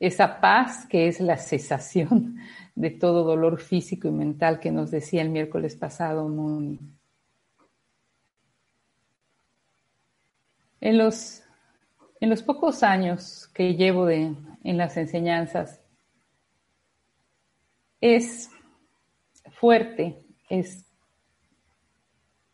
Esa 0.00 0.40
paz 0.40 0.84
que 0.86 1.06
es 1.06 1.20
la 1.20 1.36
cesación 1.36 2.38
de 2.74 2.90
todo 2.90 3.24
dolor 3.24 3.60
físico 3.60 4.08
y 4.08 4.12
mental 4.12 4.60
que 4.60 4.70
nos 4.70 4.90
decía 4.90 5.22
el 5.22 5.30
miércoles 5.30 5.76
pasado 5.76 6.28
Moni. 6.28 6.78
En 10.80 10.96
los, 10.96 11.42
en 12.20 12.30
los 12.30 12.42
pocos 12.42 12.82
años 12.82 13.48
que 13.54 13.74
llevo 13.74 14.06
de, 14.06 14.34
en 14.64 14.76
las 14.78 14.96
enseñanzas, 14.96 15.80
es 18.00 18.50
fuerte, 19.52 20.16
es 20.48 20.86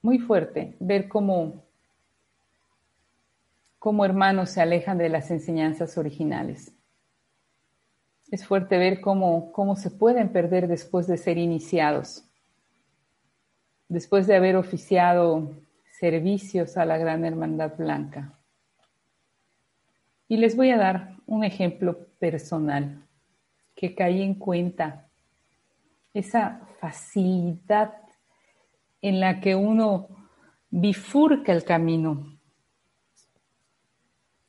muy 0.02 0.18
fuerte 0.18 0.76
ver 0.80 1.08
cómo, 1.08 1.64
cómo 3.78 4.04
hermanos 4.04 4.50
se 4.50 4.60
alejan 4.60 4.98
de 4.98 5.08
las 5.08 5.30
enseñanzas 5.30 5.96
originales. 5.98 6.75
Es 8.30 8.44
fuerte 8.44 8.76
ver 8.76 9.00
cómo, 9.00 9.52
cómo 9.52 9.76
se 9.76 9.90
pueden 9.90 10.30
perder 10.30 10.66
después 10.66 11.06
de 11.06 11.16
ser 11.16 11.38
iniciados, 11.38 12.24
después 13.88 14.26
de 14.26 14.34
haber 14.34 14.56
oficiado 14.56 15.54
servicios 15.98 16.76
a 16.76 16.84
la 16.84 16.98
Gran 16.98 17.24
Hermandad 17.24 17.76
Blanca. 17.76 18.38
Y 20.28 20.38
les 20.38 20.56
voy 20.56 20.70
a 20.70 20.76
dar 20.76 21.16
un 21.26 21.44
ejemplo 21.44 22.06
personal 22.18 23.06
que 23.76 23.94
caí 23.94 24.22
en 24.22 24.34
cuenta 24.34 25.06
esa 26.12 26.62
facilidad 26.80 27.94
en 29.02 29.20
la 29.20 29.40
que 29.40 29.54
uno 29.54 30.08
bifurca 30.70 31.52
el 31.52 31.62
camino. 31.62 32.36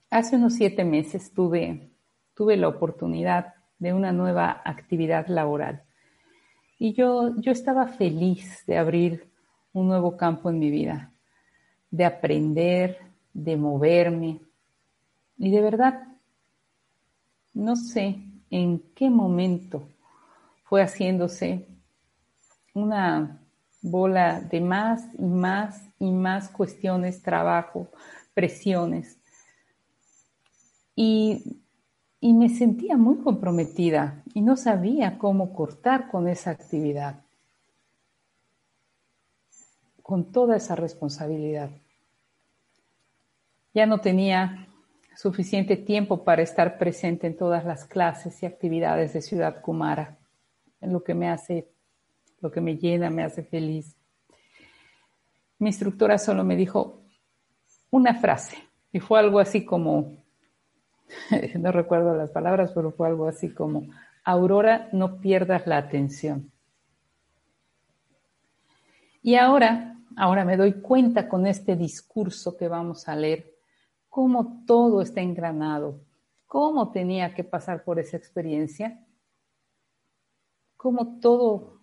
Hace 0.09 0.37
unos 0.37 0.55
siete 0.55 0.83
meses 0.83 1.31
tuve, 1.31 1.91
tuve 2.33 2.57
la 2.57 2.69
oportunidad 2.69 3.56
de 3.79 3.93
una 3.93 4.11
nueva 4.11 4.61
actividad 4.65 5.27
laboral 5.27 5.83
y 6.79 6.93
yo, 6.93 7.35
yo 7.37 7.51
estaba 7.51 7.87
feliz 7.87 8.63
de 8.67 8.77
abrir 8.77 9.31
un 9.73 9.87
nuevo 9.87 10.15
campo 10.15 10.49
en 10.49 10.59
mi 10.59 10.69
vida, 10.69 11.11
de 11.89 12.05
aprender, 12.05 12.99
de 13.33 13.57
moverme 13.57 14.39
y 15.37 15.51
de 15.51 15.61
verdad, 15.61 16.07
no 17.53 17.75
sé 17.75 18.19
en 18.49 18.79
qué 18.95 19.09
momento 19.09 19.89
fue 20.63 20.81
haciéndose 20.83 21.67
una 22.73 23.41
bola 23.81 24.41
de 24.41 24.61
más 24.61 25.03
y 25.17 25.23
más 25.23 25.89
y 25.99 26.11
más 26.11 26.49
cuestiones, 26.49 27.21
trabajo, 27.21 27.87
presiones. 28.33 29.17
Y, 30.95 31.61
y, 32.19 32.33
me 32.33 32.49
sentía 32.49 32.97
muy 32.97 33.17
comprometida 33.17 34.23
y 34.33 34.41
no 34.41 34.57
sabía 34.57 35.17
cómo 35.17 35.53
cortar 35.53 36.09
con 36.09 36.27
esa 36.27 36.51
actividad, 36.51 37.21
con 40.01 40.31
toda 40.31 40.57
esa 40.57 40.75
responsabilidad. 40.75 41.69
Ya 43.73 43.85
no 43.85 43.99
tenía 43.99 44.67
suficiente 45.15 45.77
tiempo 45.77 46.23
para 46.23 46.43
estar 46.43 46.77
presente 46.77 47.27
en 47.27 47.35
todas 47.35 47.65
las 47.65 47.85
clases 47.85 48.41
y 48.43 48.45
actividades 48.45 49.13
de 49.13 49.21
Ciudad 49.21 49.61
Kumara, 49.61 50.17
en 50.79 50.93
lo 50.93 51.03
que 51.03 51.13
me 51.13 51.29
hace, 51.29 51.67
lo 52.39 52.51
que 52.51 52.61
me 52.61 52.77
llena, 52.77 53.09
me 53.09 53.23
hace 53.23 53.43
feliz. 53.43 53.95
Mi 55.59 55.69
instructora 55.69 56.19
solo 56.19 56.43
me 56.43 56.55
dijo 56.55 57.01
una 57.89 58.13
frase 58.13 58.57
y 58.91 58.99
fue 58.99 59.19
algo 59.19 59.39
así 59.39 59.65
como, 59.65 60.13
no 61.59 61.71
recuerdo 61.71 62.15
las 62.15 62.31
palabras, 62.31 62.71
pero 62.73 62.91
fue 62.91 63.07
algo 63.07 63.27
así 63.27 63.53
como, 63.53 63.87
Aurora, 64.23 64.89
no 64.91 65.19
pierdas 65.19 65.67
la 65.67 65.77
atención. 65.77 66.51
Y 69.21 69.35
ahora, 69.35 69.97
ahora 70.15 70.45
me 70.45 70.57
doy 70.57 70.81
cuenta 70.81 71.27
con 71.27 71.47
este 71.47 71.75
discurso 71.75 72.55
que 72.57 72.67
vamos 72.67 73.07
a 73.07 73.15
leer 73.15 73.53
cómo 74.09 74.63
todo 74.65 75.01
está 75.01 75.21
engranado, 75.21 76.01
cómo 76.45 76.91
tenía 76.91 77.33
que 77.33 77.43
pasar 77.43 77.83
por 77.83 77.99
esa 77.99 78.17
experiencia, 78.17 79.05
cómo 80.75 81.19
todo, 81.19 81.81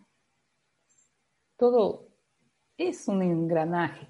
todo 1.56 2.08
es 2.76 3.08
un 3.08 3.22
engranaje. 3.22 4.08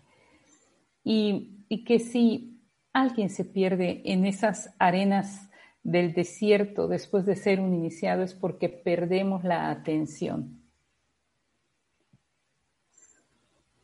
Y, 1.03 1.65
y 1.69 1.85
que 1.85 1.99
si 1.99 2.54
alguien 2.95 3.29
se 3.29 3.45
pierde 3.45 4.01
en 4.05 4.25
esas 4.25 4.73
arenas 4.79 5.51
del 5.83 6.15
desierto 6.15 6.89
después 6.89 7.27
de 7.27 7.37
ser 7.37 7.61
un 7.61 7.75
iniciado 7.75 8.23
es 8.23 8.33
porque 8.33 8.71
perdemos 8.71 9.45
la 9.45 9.69
atención. 9.69 10.63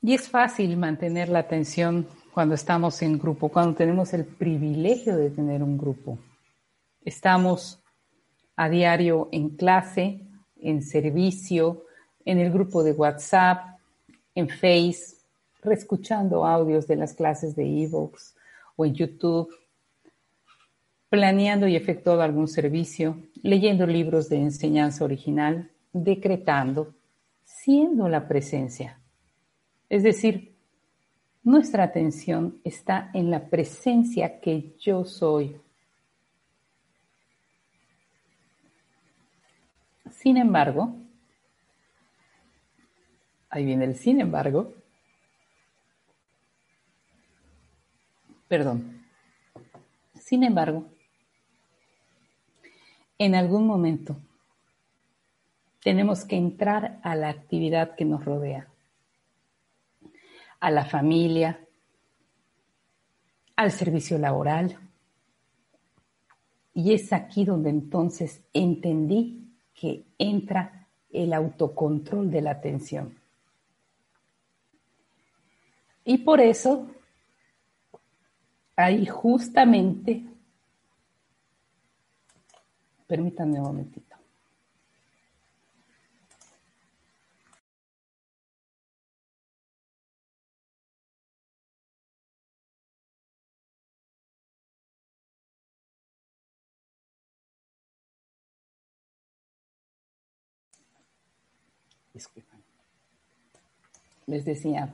Y 0.01 0.15
es 0.15 0.31
fácil 0.31 0.79
mantener 0.79 1.29
la 1.29 1.41
atención 1.41 2.07
cuando 2.33 2.55
estamos 2.55 3.03
en 3.03 3.19
grupo, 3.19 3.51
cuando 3.51 3.75
tenemos 3.75 4.15
el 4.15 4.25
privilegio 4.25 5.17
de 5.17 5.29
tener 5.29 5.63
un 5.63 5.77
grupo. 5.77 6.19
Estamos 7.05 7.83
a 8.57 8.69
diario 8.71 9.29
en 9.33 9.51
clase, 9.51 10.23
en 10.57 10.83
servicio, 10.83 11.85
en 12.25 12.39
el 12.39 12.51
grupo 12.51 12.83
de 12.83 12.93
WhatsApp, 12.93 13.79
en 14.35 14.49
Face, 14.49 15.17
reescuchando 15.63 16.47
audios 16.47 16.87
de 16.87 16.97
las 16.97 17.13
clases 17.13 17.57
de 17.57 17.65
Evox 17.65 18.37
o 18.81 18.87
en 18.87 18.95
YouTube, 18.95 19.55
planeando 21.11 21.69
y 21.69 21.77
efectuando 21.77 22.23
algún 22.23 22.49
servicio, 22.49 23.17
leyendo 23.43 23.87
libros 23.87 24.31
de 24.31 24.39
enseñanza 24.39 25.05
original, 25.05 25.71
decretando, 25.93 26.95
siendo 27.45 28.09
la 28.09 28.27
presencia. 28.27 28.99
Es 29.91 30.03
decir, 30.03 30.55
nuestra 31.43 31.85
atención 31.85 32.59
está 32.65 33.11
en 33.13 33.31
la 33.31 33.51
presencia 33.51 34.41
que 34.41 34.75
yo 34.79 35.05
soy. 35.05 35.61
Sin 40.11 40.39
embargo, 40.39 40.97
ahí 43.51 43.65
viene 43.67 43.85
el 43.85 43.97
sin 43.97 44.23
embargo, 44.23 44.73
perdón, 48.51 49.07
sin 50.19 50.43
embargo, 50.43 50.85
en 53.17 53.37
algún 53.37 53.65
momento 53.65 54.17
tenemos 55.81 56.25
que 56.25 56.35
entrar 56.35 56.99
a 57.05 57.15
la 57.15 57.29
actividad 57.29 57.95
que 57.95 58.05
nos 58.05 58.25
rodea 58.25 58.67
a 60.59 60.71
la 60.73 60.85
familia, 60.85 61.61
al 63.55 63.71
servicio 63.71 64.19
laboral. 64.19 64.77
Y 66.75 66.93
es 66.93 67.13
aquí 67.13 67.45
donde 67.45 67.71
entonces 67.71 68.43
entendí 68.53 69.49
que 69.73 70.05
entra 70.19 70.89
el 71.13 71.33
autocontrol 71.33 72.33
de 72.33 72.43
la 72.43 72.51
atención. 72.51 73.17
Y 76.05 76.19
por 76.19 76.41
eso, 76.41 76.89
ahí 78.85 79.07
justamente, 79.07 80.25
permítanme 83.07 83.59
un 83.59 83.67
momentito. 83.67 84.17
Les 104.27 104.45
decía 104.45 104.89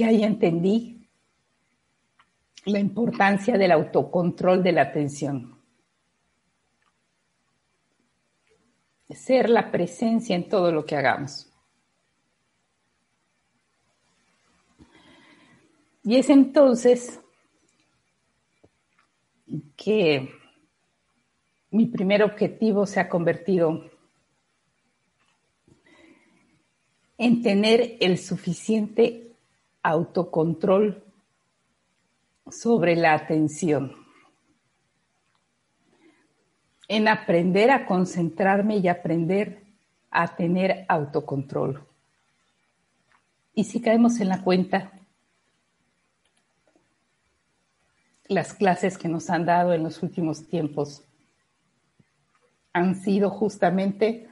que 0.00 0.06
ahí 0.06 0.24
entendí 0.24 1.06
la 2.64 2.78
importancia 2.78 3.58
del 3.58 3.70
autocontrol 3.70 4.62
de 4.62 4.72
la 4.72 4.80
atención. 4.80 5.60
Ser 9.10 9.50
la 9.50 9.70
presencia 9.70 10.34
en 10.34 10.48
todo 10.48 10.72
lo 10.72 10.86
que 10.86 10.96
hagamos. 10.96 11.52
Y 16.02 16.16
es 16.16 16.30
entonces 16.30 17.20
que 19.76 20.30
mi 21.72 21.84
primer 21.84 22.22
objetivo 22.22 22.86
se 22.86 23.00
ha 23.00 23.08
convertido 23.10 23.84
en 27.18 27.42
tener 27.42 27.98
el 28.00 28.16
suficiente 28.16 29.29
autocontrol 29.82 31.02
sobre 32.50 32.96
la 32.96 33.14
atención, 33.14 33.94
en 36.88 37.08
aprender 37.08 37.70
a 37.70 37.86
concentrarme 37.86 38.78
y 38.78 38.88
aprender 38.88 39.62
a 40.10 40.34
tener 40.34 40.84
autocontrol. 40.88 41.86
Y 43.54 43.64
si 43.64 43.80
caemos 43.80 44.20
en 44.20 44.28
la 44.28 44.42
cuenta, 44.42 44.92
las 48.28 48.54
clases 48.54 48.96
que 48.96 49.08
nos 49.08 49.28
han 49.28 49.44
dado 49.44 49.72
en 49.72 49.82
los 49.82 50.02
últimos 50.02 50.46
tiempos 50.46 51.04
han 52.72 52.94
sido 52.94 53.30
justamente 53.30 54.28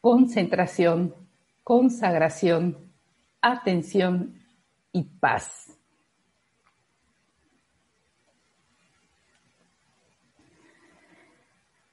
concentración, 0.00 1.14
consagración, 1.62 2.92
atención 3.40 4.40
y 4.92 5.02
paz. 5.04 5.78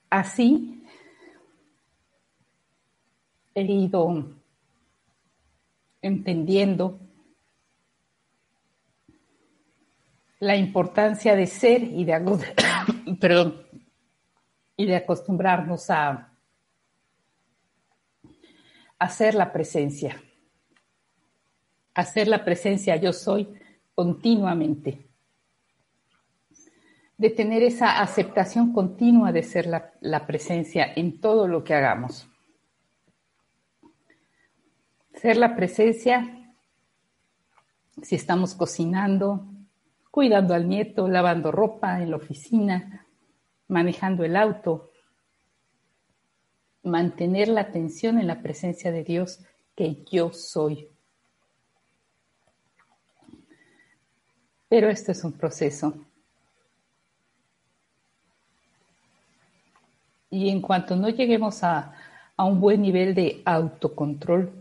Así 0.09 0.83
he 3.53 3.61
ido 3.61 4.25
entendiendo 6.01 6.99
la 10.39 10.55
importancia 10.55 11.35
de 11.35 11.45
ser 11.45 11.83
y 11.83 12.05
de, 12.05 12.13
y 14.77 14.85
de 14.85 14.95
acostumbrarnos 14.95 15.89
a 15.89 16.28
hacer 18.99 19.33
la 19.33 19.51
presencia, 19.51 20.21
hacer 21.93 22.27
la 22.27 22.45
presencia 22.45 22.95
yo 22.97 23.13
soy 23.13 23.47
continuamente, 23.95 25.07
de 27.17 27.29
tener 27.29 27.63
esa 27.63 28.01
aceptación 28.01 28.71
continua 28.71 29.31
de 29.31 29.43
ser 29.43 29.65
la, 29.65 29.93
la 29.99 30.27
presencia 30.27 30.93
en 30.95 31.19
todo 31.19 31.47
lo 31.47 31.63
que 31.63 31.73
hagamos. 31.73 32.29
Ser 35.13 35.35
la 35.35 35.55
presencia 35.55 36.39
si 38.03 38.15
estamos 38.15 38.55
cocinando, 38.55 39.45
cuidando 40.11 40.53
al 40.53 40.67
nieto, 40.67 41.07
lavando 41.07 41.51
ropa 41.51 42.01
en 42.01 42.11
la 42.11 42.17
oficina, 42.17 43.05
manejando 43.67 44.23
el 44.23 44.35
auto. 44.35 44.88
Mantener 46.89 47.47
la 47.49 47.61
atención 47.61 48.17
en 48.17 48.25
la 48.25 48.41
presencia 48.41 48.91
de 48.91 49.03
Dios 49.03 49.39
que 49.75 50.03
yo 50.11 50.33
soy. 50.33 50.89
Pero 54.67 54.89
esto 54.89 55.11
es 55.11 55.23
un 55.23 55.33
proceso. 55.33 55.93
Y 60.31 60.49
en 60.49 60.61
cuanto 60.61 60.95
no 60.95 61.09
lleguemos 61.09 61.63
a, 61.63 61.93
a 62.35 62.45
un 62.45 62.59
buen 62.59 62.81
nivel 62.81 63.13
de 63.13 63.41
autocontrol, 63.45 64.51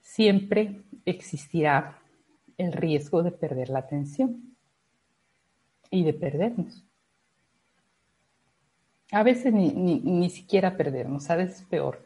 siempre 0.00 0.82
existirá 1.04 2.00
el 2.58 2.72
riesgo 2.72 3.22
de 3.22 3.30
perder 3.30 3.70
la 3.70 3.78
atención 3.78 4.56
y 5.88 6.04
de 6.04 6.14
perdernos. 6.14 6.84
A 9.12 9.22
veces 9.22 9.52
ni, 9.52 9.72
ni, 9.72 10.30
siquiera 10.30 10.76
perdernos, 10.76 11.30
a 11.30 11.36
veces 11.36 11.66
peor, 11.68 12.04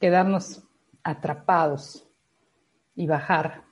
quedarnos 0.00 0.62
atrapados 1.02 2.06
y 2.94 3.06
bajar 3.06 3.64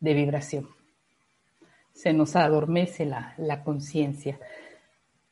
de 0.00 0.14
vibración. 0.14 0.68
Se 1.92 2.12
nos 2.12 2.36
adormece 2.36 3.04
la, 3.04 3.34
la 3.36 3.62
conciencia 3.64 4.38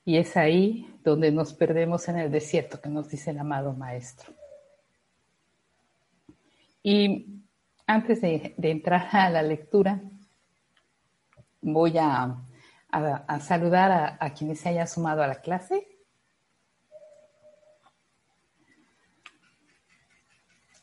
y 0.04 0.18
es 0.18 0.36
ahí 0.36 0.98
donde 1.02 1.32
nos 1.32 1.54
perdemos 1.54 2.08
en 2.08 2.18
el 2.18 2.30
desierto 2.30 2.80
que 2.80 2.88
nos 2.88 3.08
dice 3.08 3.30
el 3.30 3.38
amado 3.38 3.72
Maestro. 3.72 4.32
Y 6.82 7.42
antes 7.88 8.20
de, 8.20 8.54
entrar 8.58 9.08
a 9.10 9.28
la 9.30 9.42
lectura, 9.42 10.00
voy 11.60 11.98
a, 11.98 12.36
saludar 13.40 14.16
a, 14.20 14.30
quienes 14.34 14.60
se 14.60 14.70
hayan 14.70 14.88
sumado 14.88 15.22
a 15.22 15.26
la 15.26 15.40
clase. 15.40 15.86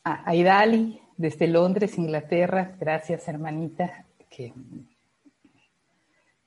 A, 0.04 0.34
Idali, 0.34 1.00
desde 1.16 1.46
Londres, 1.46 1.98
Inglaterra. 1.98 2.76
Gracias, 2.78 3.26
hermanita, 3.28 4.04
que, 4.28 4.52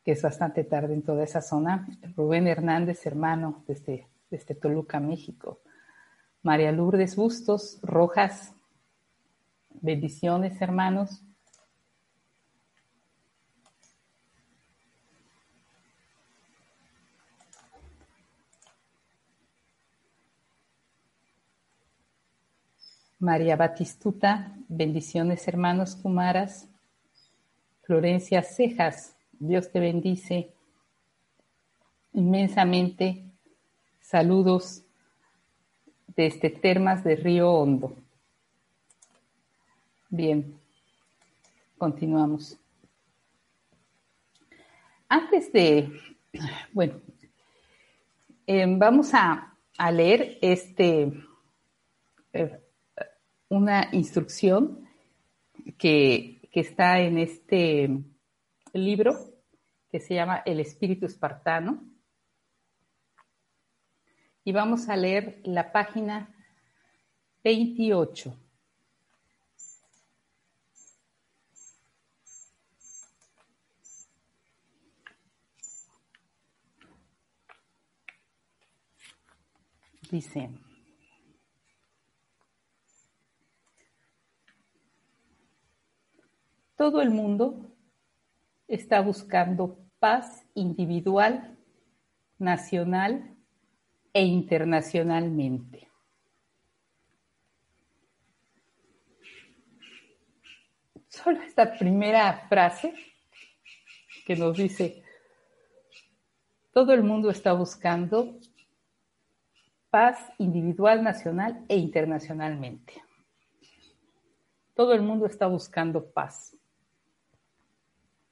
que, 0.03 0.11
es 0.11 0.21
bastante 0.21 0.63
tarde 0.63 0.93
en 0.93 1.01
toda 1.01 1.23
esa 1.23 1.41
zona. 1.41 1.87
Rubén 2.15 2.47
Hernández, 2.47 3.05
hermano, 3.05 3.63
desde, 3.67 4.07
desde 4.29 4.55
Toluca, 4.55 4.99
México. 4.99 5.61
María 6.43 6.71
Lourdes 6.71 7.15
Bustos 7.15 7.79
Rojas, 7.81 8.53
Bendiciones, 9.81 10.59
hermanos. 10.61 11.23
María 23.27 23.57
Batistuta, 23.57 24.55
bendiciones 24.69 25.49
hermanos 25.49 25.97
Kumaras. 25.97 26.69
Florencia 27.81 28.41
Cejas, 28.41 29.17
Dios 29.33 29.69
te 29.69 29.81
bendice 29.81 30.53
inmensamente. 32.13 33.25
Saludos 33.99 34.81
desde 36.15 36.49
Termas 36.49 37.03
de 37.03 37.17
Río 37.17 37.51
Hondo. 37.51 37.97
Bien, 40.07 40.57
continuamos. 41.77 42.57
Antes 45.09 45.51
de, 45.51 45.91
bueno, 46.71 47.01
em, 48.45 48.79
vamos 48.79 49.13
a, 49.13 49.53
leer 49.91 50.37
este, 50.41 51.11
eh, 52.31 52.61
una 53.49 53.89
instrucción 53.91 54.87
que, 55.77 56.47
que 56.51 56.59
está 56.59 56.99
en 56.99 57.17
este 57.17 57.89
libro 58.73 59.15
que 59.89 59.99
se 59.99 60.15
llama 60.15 60.43
El 60.45 60.59
Espíritu 60.59 61.05
Espartano. 61.05 61.83
Y 64.43 64.51
vamos 64.51 64.89
a 64.89 64.95
leer 64.95 65.41
la 65.43 65.71
página 65.71 66.33
28. 67.43 68.35
Dice, 80.09 80.49
todo 86.77 87.01
el 87.01 87.09
mundo 87.09 87.75
está 88.67 89.01
buscando 89.01 89.79
paz 89.99 90.45
individual, 90.53 91.57
nacional 92.37 93.35
e 94.13 94.23
internacionalmente. 94.23 95.89
Solo 101.09 101.41
esta 101.41 101.77
primera 101.77 102.45
frase 102.47 102.93
que 104.23 104.35
nos 104.35 104.55
dice, 104.55 105.03
todo 106.71 106.93
el 106.93 107.01
mundo 107.01 107.31
está 107.31 107.53
buscando 107.53 108.39
paz 109.89 110.31
individual, 110.37 111.03
nacional 111.03 111.65
e 111.67 111.75
internacionalmente. 111.75 113.01
Todo 114.75 114.93
el 114.93 115.01
mundo 115.01 115.25
está 115.25 115.47
buscando 115.47 116.11
paz. 116.11 116.56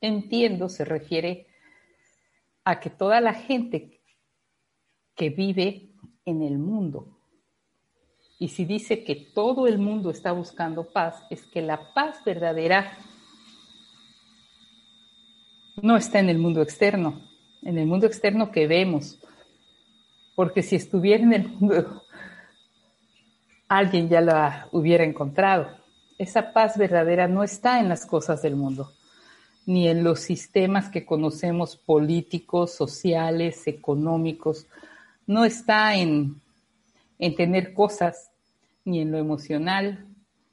Entiendo, 0.02 0.70
se 0.70 0.86
refiere 0.86 1.48
a 2.64 2.80
que 2.80 2.90
toda 2.90 3.22
la 3.22 3.34
gente 3.34 4.02
que 5.16 5.30
vive 5.30 5.90
en 6.26 6.42
el 6.42 6.58
mundo, 6.58 7.16
y 8.38 8.50
si 8.50 8.66
dice 8.66 9.04
que 9.04 9.16
todo 9.16 9.68
el 9.68 9.78
mundo 9.78 10.10
está 10.10 10.34
buscando 10.34 10.92
paz, 10.92 11.24
es 11.30 11.46
que 11.46 11.62
la 11.62 11.94
paz 11.94 12.22
verdadera 12.26 12.98
no 15.82 15.96
está 15.96 16.20
en 16.20 16.30
el 16.30 16.38
mundo 16.38 16.62
externo, 16.62 17.22
en 17.62 17.78
el 17.78 17.86
mundo 17.86 18.08
externo 18.08 18.52
que 18.52 18.68
vemos, 18.68 19.20
porque 20.36 20.62
si 20.62 20.76
estuviera 20.76 21.24
en 21.24 21.34
el 21.34 21.48
mundo, 21.48 22.04
alguien 23.68 24.10
ya 24.10 24.22
la 24.22 24.68
hubiera 24.72 25.04
encontrado. 25.04 25.70
Esa 26.18 26.54
paz 26.54 26.78
verdadera 26.78 27.28
no 27.28 27.44
está 27.44 27.80
en 27.80 27.90
las 27.90 28.06
cosas 28.06 28.42
del 28.42 28.56
mundo, 28.56 28.92
ni 29.66 29.88
en 29.88 30.04
los 30.04 30.20
sistemas 30.20 30.90
que 30.90 31.06
conocemos 31.06 31.76
políticos, 31.76 32.74
sociales, 32.74 33.68
económicos. 33.68 34.68
No 35.26 35.44
está 35.44 35.96
en, 35.96 36.42
en 37.18 37.36
tener 37.36 37.74
cosas, 37.74 38.32
ni 38.84 39.02
en 39.02 39.12
lo 39.12 39.18
emocional, 39.18 40.06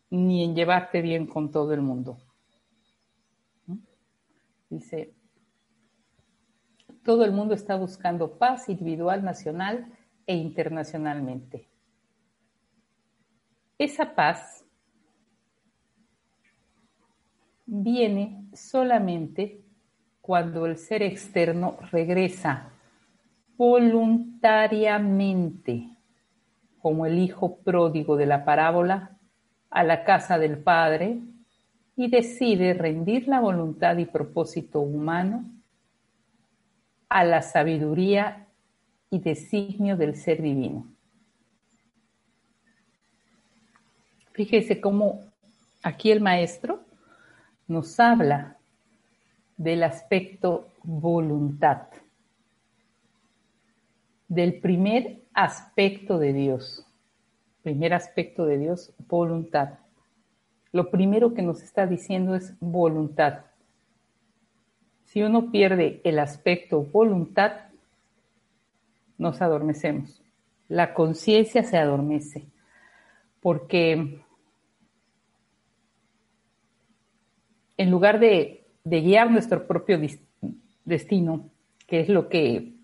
ni 0.09 0.45
en 0.45 0.55
llevarte 0.55 1.03
bien 1.03 1.27
con 1.27 1.51
todo 1.51 1.75
el 1.75 1.83
mundo. 1.83 2.19
Dice, 4.71 5.13
todo 7.05 7.25
el 7.25 7.33
mundo 7.33 7.55
está 7.55 7.77
buscando 7.77 8.39
paz 8.39 8.69
individual, 8.69 9.23
nacional 9.23 9.87
e 10.27 10.35
internacionalmente. 10.35 11.69
Esa 13.77 14.15
paz 14.15 14.62
viene 17.75 18.45
solamente 18.53 19.63
cuando 20.21 20.67
el 20.67 20.77
ser 20.77 21.03
externo 21.03 21.79
regresa 21.91 22.69
voluntariamente, 23.57 25.89
como 26.81 27.07
el 27.07 27.19
hijo 27.19 27.61
pródigo 27.61 28.19
de 28.19 28.27
la 28.27 28.45
parábola, 28.45 29.17
a 29.71 29.85
la 29.85 30.05
casa 30.05 30.39
del 30.39 30.59
Padre 30.59 31.19
y 31.97 32.11
decide 32.11 32.75
rendir 32.75 33.27
la 33.27 33.41
voluntad 33.41 33.97
y 33.97 34.05
propósito 34.05 34.81
humano 34.81 35.47
a 37.09 37.25
la 37.25 37.41
sabiduría 37.41 38.49
y 39.09 39.19
designio 39.19 39.97
del 39.97 40.17
ser 40.17 40.43
divino. 40.43 40.93
Fíjese 44.33 44.79
cómo 44.79 45.21
aquí 45.83 46.11
el 46.11 46.21
maestro 46.21 46.82
nos 47.69 47.99
habla 48.01 48.57
del 49.57 49.83
aspecto 49.83 50.69
voluntad, 50.83 51.89
del 54.29 54.61
primer 54.61 55.23
aspecto 55.35 56.19
de 56.19 56.33
Dios. 56.33 56.87
Primer 57.63 57.95
aspecto 57.95 58.45
de 58.45 58.59
Dios, 58.59 58.93
voluntad. 59.07 59.79
Lo 60.73 60.91
primero 60.91 61.35
que 61.35 61.43
nos 61.43 61.63
está 61.63 61.87
diciendo 61.87 62.35
es 62.35 62.55
voluntad. 62.59 63.45
Si 65.05 65.23
uno 65.23 65.51
pierde 65.51 66.01
el 66.03 66.19
aspecto 66.19 66.83
voluntad, 66.83 67.53
nos 69.19 69.41
adormecemos. 69.43 70.23
La 70.69 70.95
conciencia 70.95 71.63
se 71.63 71.77
adormece 71.77 72.47
porque 73.41 74.23
en 77.83 77.91
lugar 77.91 78.19
de, 78.19 78.65
guiar 78.85 79.31
nuestro 79.31 79.67
propio 79.67 80.01
destino, 80.85 81.51
que 81.87 82.01
es 82.01 82.09
lo 82.09 82.29
que, 82.29 82.75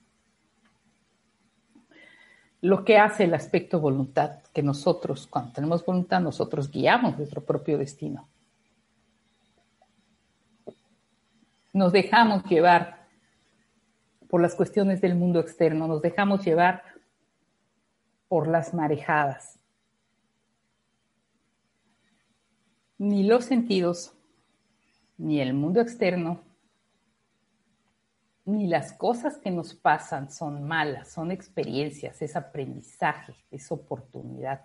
lo 2.61 2.85
que 2.85 2.99
hace 2.99 3.25
el 3.25 3.35
aspecto 3.35 3.81
voluntad, 3.81 4.43
que 4.53 4.63
nosotros, 4.63 5.27
cuando 5.27 5.53
tenemos 5.53 5.85
voluntad, 5.85 6.21
nosotros 6.21 6.71
guiamos 6.71 7.17
nuestro 7.17 7.45
propio 7.45 7.79
destino. 7.79 8.29
nos 11.79 11.93
dejamos 11.93 12.45
llevar 12.45 13.07
por 14.29 14.43
las 14.43 14.55
cuestiones 14.55 15.01
del 15.01 15.15
mundo 15.15 15.41
externo, 15.41 15.87
nos 15.87 16.03
dejamos 16.03 16.45
llevar 16.45 16.83
por 18.29 18.49
las 18.49 18.75
marejadas. 18.75 19.59
Ni 22.99 23.23
los 23.23 23.45
sentidos, 23.45 24.13
ni 25.19 25.41
el 25.41 25.53
mundo 25.53 25.81
externo, 25.81 26.41
ni 28.45 28.67
las 28.67 28.93
cosas 28.95 29.37
que 29.37 29.51
nos 29.51 29.75
pasan 29.75 30.31
son 30.31 30.67
malas, 30.67 31.13
son 31.13 31.31
experiencias, 31.31 32.23
es 32.23 32.35
aprendizaje, 32.35 33.35
es 33.51 33.71
oportunidad. 33.71 34.65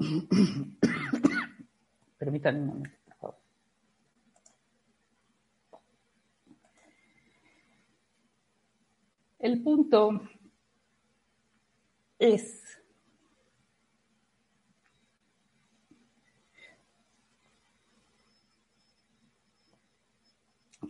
Permítanme 2.18 2.62
un 2.62 2.66
momento, 2.66 2.98
por 3.04 3.16
favor. 3.16 3.36
El 9.38 9.62
punto 9.62 10.20
es 12.22 12.62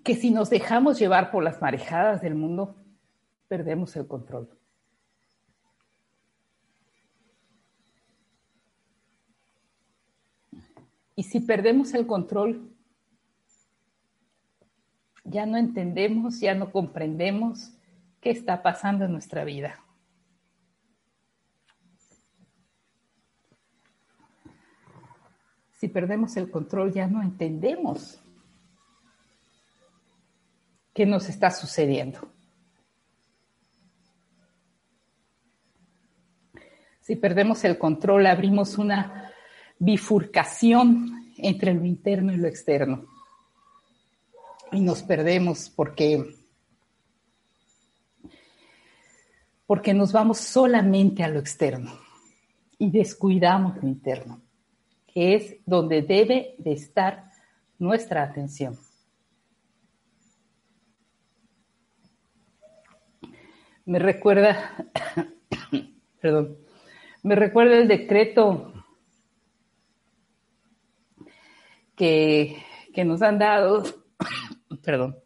que 0.04 0.14
si 0.14 0.30
nos 0.30 0.50
dejamos 0.50 0.98
llevar 0.98 1.30
por 1.30 1.42
las 1.42 1.62
marejadas 1.62 2.20
del 2.20 2.34
mundo, 2.34 2.76
perdemos 3.48 3.96
el 3.96 4.06
control. 4.06 4.50
Y 11.16 11.22
si 11.22 11.40
perdemos 11.40 11.94
el 11.94 12.06
control, 12.06 12.74
ya 15.24 15.46
no 15.46 15.56
entendemos, 15.56 16.40
ya 16.40 16.54
no 16.54 16.72
comprendemos 16.72 17.72
qué 18.20 18.30
está 18.30 18.62
pasando 18.62 19.06
en 19.06 19.12
nuestra 19.12 19.44
vida. 19.44 19.82
Si 25.82 25.88
perdemos 25.88 26.36
el 26.36 26.48
control, 26.48 26.92
ya 26.92 27.08
no 27.08 27.20
entendemos 27.20 28.20
qué 30.94 31.04
nos 31.04 31.28
está 31.28 31.50
sucediendo. 31.50 32.20
Si 37.00 37.16
perdemos 37.16 37.64
el 37.64 37.78
control, 37.78 38.28
abrimos 38.28 38.78
una 38.78 39.32
bifurcación 39.80 41.32
entre 41.36 41.74
lo 41.74 41.84
interno 41.84 42.32
y 42.32 42.36
lo 42.36 42.46
externo. 42.46 43.04
Y 44.70 44.78
nos 44.78 45.02
perdemos 45.02 45.68
porque, 45.68 46.32
porque 49.66 49.92
nos 49.92 50.12
vamos 50.12 50.38
solamente 50.38 51.24
a 51.24 51.28
lo 51.28 51.40
externo 51.40 51.90
y 52.78 52.88
descuidamos 52.88 53.82
lo 53.82 53.88
interno, 53.88 54.42
que 55.12 55.34
es 55.34 55.56
donde 55.66 56.02
debe 56.02 56.54
de 56.58 56.72
estar 56.72 57.30
nuestra 57.78 58.22
atención. 58.22 58.78
Me 63.84 63.98
recuerda, 63.98 64.76
perdón, 66.20 66.56
me 67.22 67.34
recuerda 67.34 67.78
el 67.78 67.88
decreto 67.88 68.72
que, 71.96 72.56
nos 73.04 73.22
han 73.22 73.38
dado, 73.38 73.82
perdón, 74.82 75.18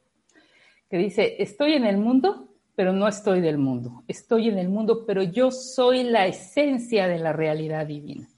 que 0.91 0.99
dice, 0.99 1.37
estoy 1.39 1.75
en 1.75 1.85
el 1.85 1.99
mundo, 1.99 2.55
pero 2.75 2.93
no 2.93 3.09
estoy 3.09 3.41
del 3.41 3.59
mundo. 3.59 4.05
Estoy 4.09 4.49
en 4.49 4.59
el 4.59 4.69
mundo, 4.69 5.05
pero 5.07 5.23
yo 5.23 5.51
soy 5.51 6.05
la 6.05 6.27
esencia 6.27 7.09
de 7.09 7.19
la 7.19 7.33
realidad 7.33 7.87
divina. 7.87 8.29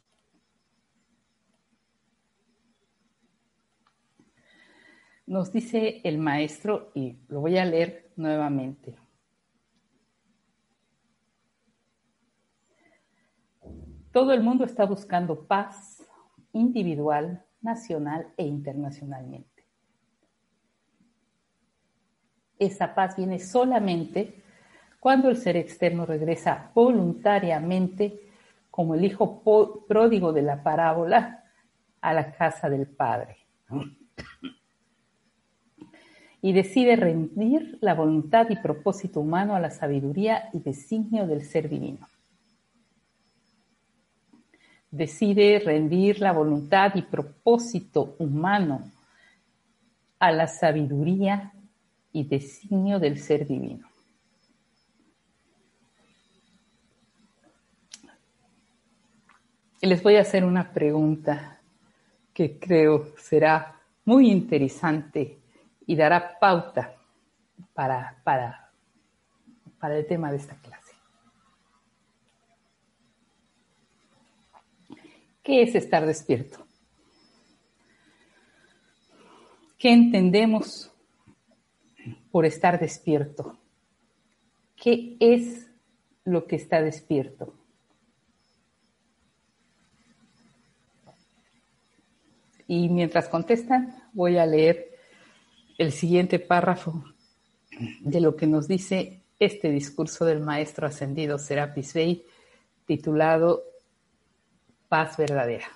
Nos 5.29 5.53
dice 5.53 6.01
el 6.05 6.17
maestro, 6.17 6.91
y 6.95 7.19
lo 7.29 7.43
voy 7.43 7.59
a 7.59 7.65
leer 7.67 8.13
nuevamente. 8.17 8.97
Todo 14.11 14.33
el 14.33 14.43
mundo 14.43 14.65
está 14.65 14.87
buscando 14.87 15.47
paz 15.47 16.03
individual, 16.55 17.45
nacional 17.61 18.33
e 18.39 18.47
internacionalmente. 18.47 19.67
Esa 22.59 22.95
paz 22.95 23.15
viene 23.15 23.39
solamente 23.39 24.43
cuando 24.99 25.29
el 25.29 25.37
ser 25.37 25.59
externo 25.59 26.07
regresa 26.07 26.71
voluntariamente 26.75 28.31
como 28.71 28.95
el 28.95 29.05
hijo 29.05 29.43
pródigo 29.87 30.33
de 30.33 30.41
la 30.41 30.63
parábola 30.63 31.45
a 32.01 32.15
la 32.15 32.33
casa 32.33 32.71
del 32.71 32.87
Padre. 32.87 33.37
Y 36.41 36.53
decide 36.53 36.97
rendir 36.97 37.79
la 37.81 37.95
voluntad 37.95 38.47
y 38.51 38.57
propósito 38.57 39.21
humano 39.21 39.57
a 39.57 39.61
la 39.61 39.71
sabiduría 39.71 40.51
y 40.53 40.61
designio 40.61 41.27
del 41.27 41.45
ser 41.45 41.69
divino 41.69 42.07
decide 44.91 45.59
rendir 45.59 46.21
la 46.21 46.33
voluntad 46.33 46.95
y 46.95 47.03
propósito 47.03 48.17
humano 48.19 48.91
a 50.19 50.33
la 50.33 50.47
sabiduría 50.47 51.53
y 52.13 52.25
designio 52.25 52.99
del 52.99 53.19
ser 53.19 53.47
divino. 53.47 53.87
Y 59.81 59.87
les 59.87 60.03
voy 60.03 60.17
a 60.17 60.23
hacer 60.23 60.45
una 60.45 60.73
pregunta 60.73 61.61
que 62.35 62.59
creo 62.59 63.15
será 63.17 63.77
muy 64.05 64.31
interesante 64.31 65.39
y 65.89 65.97
dará 65.97 66.39
pauta 66.39 66.95
para, 67.73 68.21
para, 68.23 68.71
para 69.81 69.97
el 69.97 70.07
tema 70.07 70.31
de 70.31 70.37
esta 70.37 70.55
clase. 70.57 70.93
¿Qué 75.43 75.63
es 75.63 75.75
estar 75.75 76.05
despierto? 76.05 76.59
¿Qué 79.79 79.91
entendemos 79.91 80.93
por 82.31 82.45
estar 82.45 82.79
despierto? 82.79 83.59
¿Qué 84.77 85.17
es 85.21 85.71
lo 86.25 86.47
que 86.47 86.57
está 86.57 86.83
despierto? 86.83 87.55
Y 92.67 92.91
mientras 92.91 93.31
contestan, 93.31 93.97
voy 94.13 94.37
a 94.37 94.45
leer 94.45 94.98
el 95.79 95.93
siguiente 95.93 96.41
párrafo 96.41 97.05
de 98.01 98.21
lo 98.21 98.35
que 98.35 98.49
nos 98.49 98.67
dice 98.67 99.23
este 99.39 99.71
discurso 99.71 100.25
del 100.25 100.41
maestro 100.41 100.89
ascendido 100.89 101.39
Serapis 101.39 101.95
Bey, 101.95 102.25
titulado 102.85 103.63
paz 104.89 105.17
verdadera. 105.17 105.69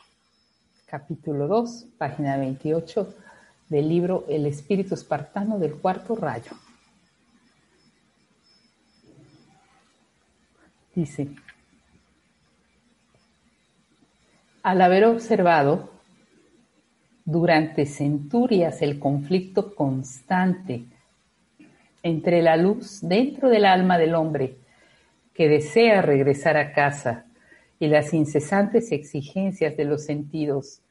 capítulo 0.87 1.47
2, 1.47 1.87
página 1.97 2.37
28 2.37 3.15
del 3.69 3.89
libro 3.89 4.27
El 4.29 4.47
espíritu 4.47 4.95
espartano 4.95 5.59
del 5.61 5.75
cuarto 5.77 6.17
rayo. 6.17 6.51
Dice, 10.95 11.29
al 14.65 14.81
haber 14.83 15.07
observado 15.07 15.92
durante 17.33 17.87
centurias 17.87 18.83
el 18.83 18.99
conflicto 18.99 19.75
constante 19.75 20.85
entre 22.03 22.43
la 22.43 22.57
luz 22.57 23.01
dentro 23.01 23.49
del 23.49 23.65
alma 23.65 23.97
del 23.97 24.15
hombre 24.15 24.59
que 25.35 25.49
desea 25.49 26.03
regresar 26.03 26.57
a 26.57 26.73
casa 26.73 27.25
y 27.79 27.89
las 27.89 28.13
incesantes 28.13 28.93
exigencias 28.93 29.77
de 29.77 29.85
los 29.85 30.05
sentidos 30.05 30.83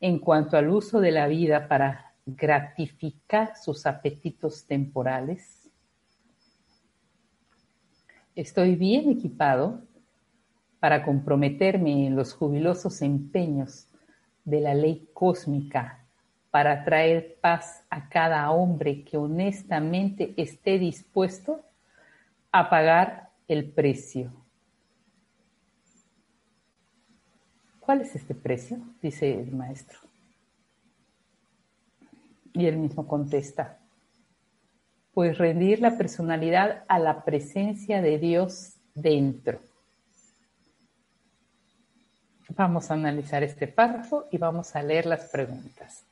en 0.00 0.18
cuanto 0.18 0.56
al 0.56 0.70
uso 0.70 1.00
de 1.00 1.10
la 1.10 1.26
vida 1.26 1.68
para 1.68 2.14
gratificar 2.24 3.56
sus 3.56 3.86
apetitos 3.86 4.66
temporales? 4.66 5.68
Estoy 8.34 8.76
bien 8.76 9.10
equipado 9.10 9.82
para 10.78 11.02
comprometerme 11.02 12.06
en 12.06 12.14
los 12.14 12.34
jubilosos 12.34 13.02
empeños 13.02 13.85
de 14.46 14.60
la 14.60 14.72
ley 14.72 15.10
cósmica 15.12 16.06
para 16.50 16.84
traer 16.84 17.36
paz 17.42 17.84
a 17.90 18.08
cada 18.08 18.50
hombre 18.50 19.04
que 19.04 19.18
honestamente 19.18 20.32
esté 20.38 20.78
dispuesto 20.78 21.60
a 22.50 22.70
pagar 22.70 23.30
el 23.48 23.70
precio. 23.70 24.32
¿Cuál 27.80 28.00
es 28.00 28.14
este 28.14 28.34
precio? 28.34 28.78
dice 29.02 29.38
el 29.38 29.52
maestro. 29.52 29.98
Y 32.54 32.66
él 32.66 32.78
mismo 32.78 33.06
contesta, 33.06 33.78
pues 35.12 35.36
rendir 35.36 35.80
la 35.80 35.98
personalidad 35.98 36.84
a 36.88 36.98
la 36.98 37.24
presencia 37.24 38.00
de 38.00 38.18
Dios 38.18 38.76
dentro. 38.94 39.60
Vamos 42.50 42.90
a 42.90 42.94
analizar 42.94 43.42
este 43.42 43.66
párrafo 43.66 44.26
y 44.30 44.38
vamos 44.38 44.76
a 44.76 44.82
leer 44.82 45.06
las 45.06 45.24
preguntas. 45.24 46.04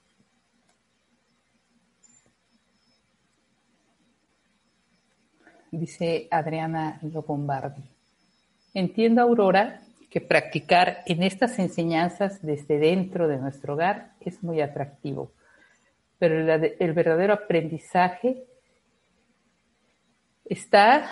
Dice 5.70 6.29
Adriana 6.31 6.99
Lobombardi. 7.03 7.83
Entiendo, 8.75 9.23
Aurora, 9.23 9.81
que 10.11 10.20
practicar 10.20 11.03
en 11.07 11.25
estas 11.25 11.59
enseñanzas 11.59 12.40
desde 12.40 12.79
dentro 12.79 13.27
de 13.27 13.38
nuestro 13.38 13.75
hogar 13.75 14.12
es 14.20 14.42
muy 14.44 14.61
atractivo, 14.61 15.33
pero 16.20 16.38
el, 16.79 16.92
verdadero 16.92 17.35
aprendizaje 17.35 18.44
está 20.44 21.11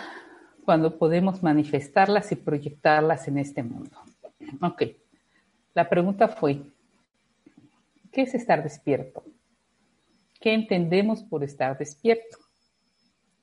cuando 0.63 0.97
podemos 0.97 1.43
manifestarlas 1.43 2.31
y 2.31 2.37
proyectarlas 2.37 3.27
en 3.27 3.39
este 3.39 3.63
mundo. 3.63 3.97
Ok, 4.61 4.83
la 5.73 5.89
pregunta 5.89 6.27
fue, 6.27 6.61
¿qué 8.11 8.21
es 8.23 8.35
estar 8.35 8.61
despierto? 8.63 9.23
¿Qué 10.39 10.53
entendemos 10.53 11.23
por 11.23 11.43
estar 11.43 11.77
despierto? 11.77 12.37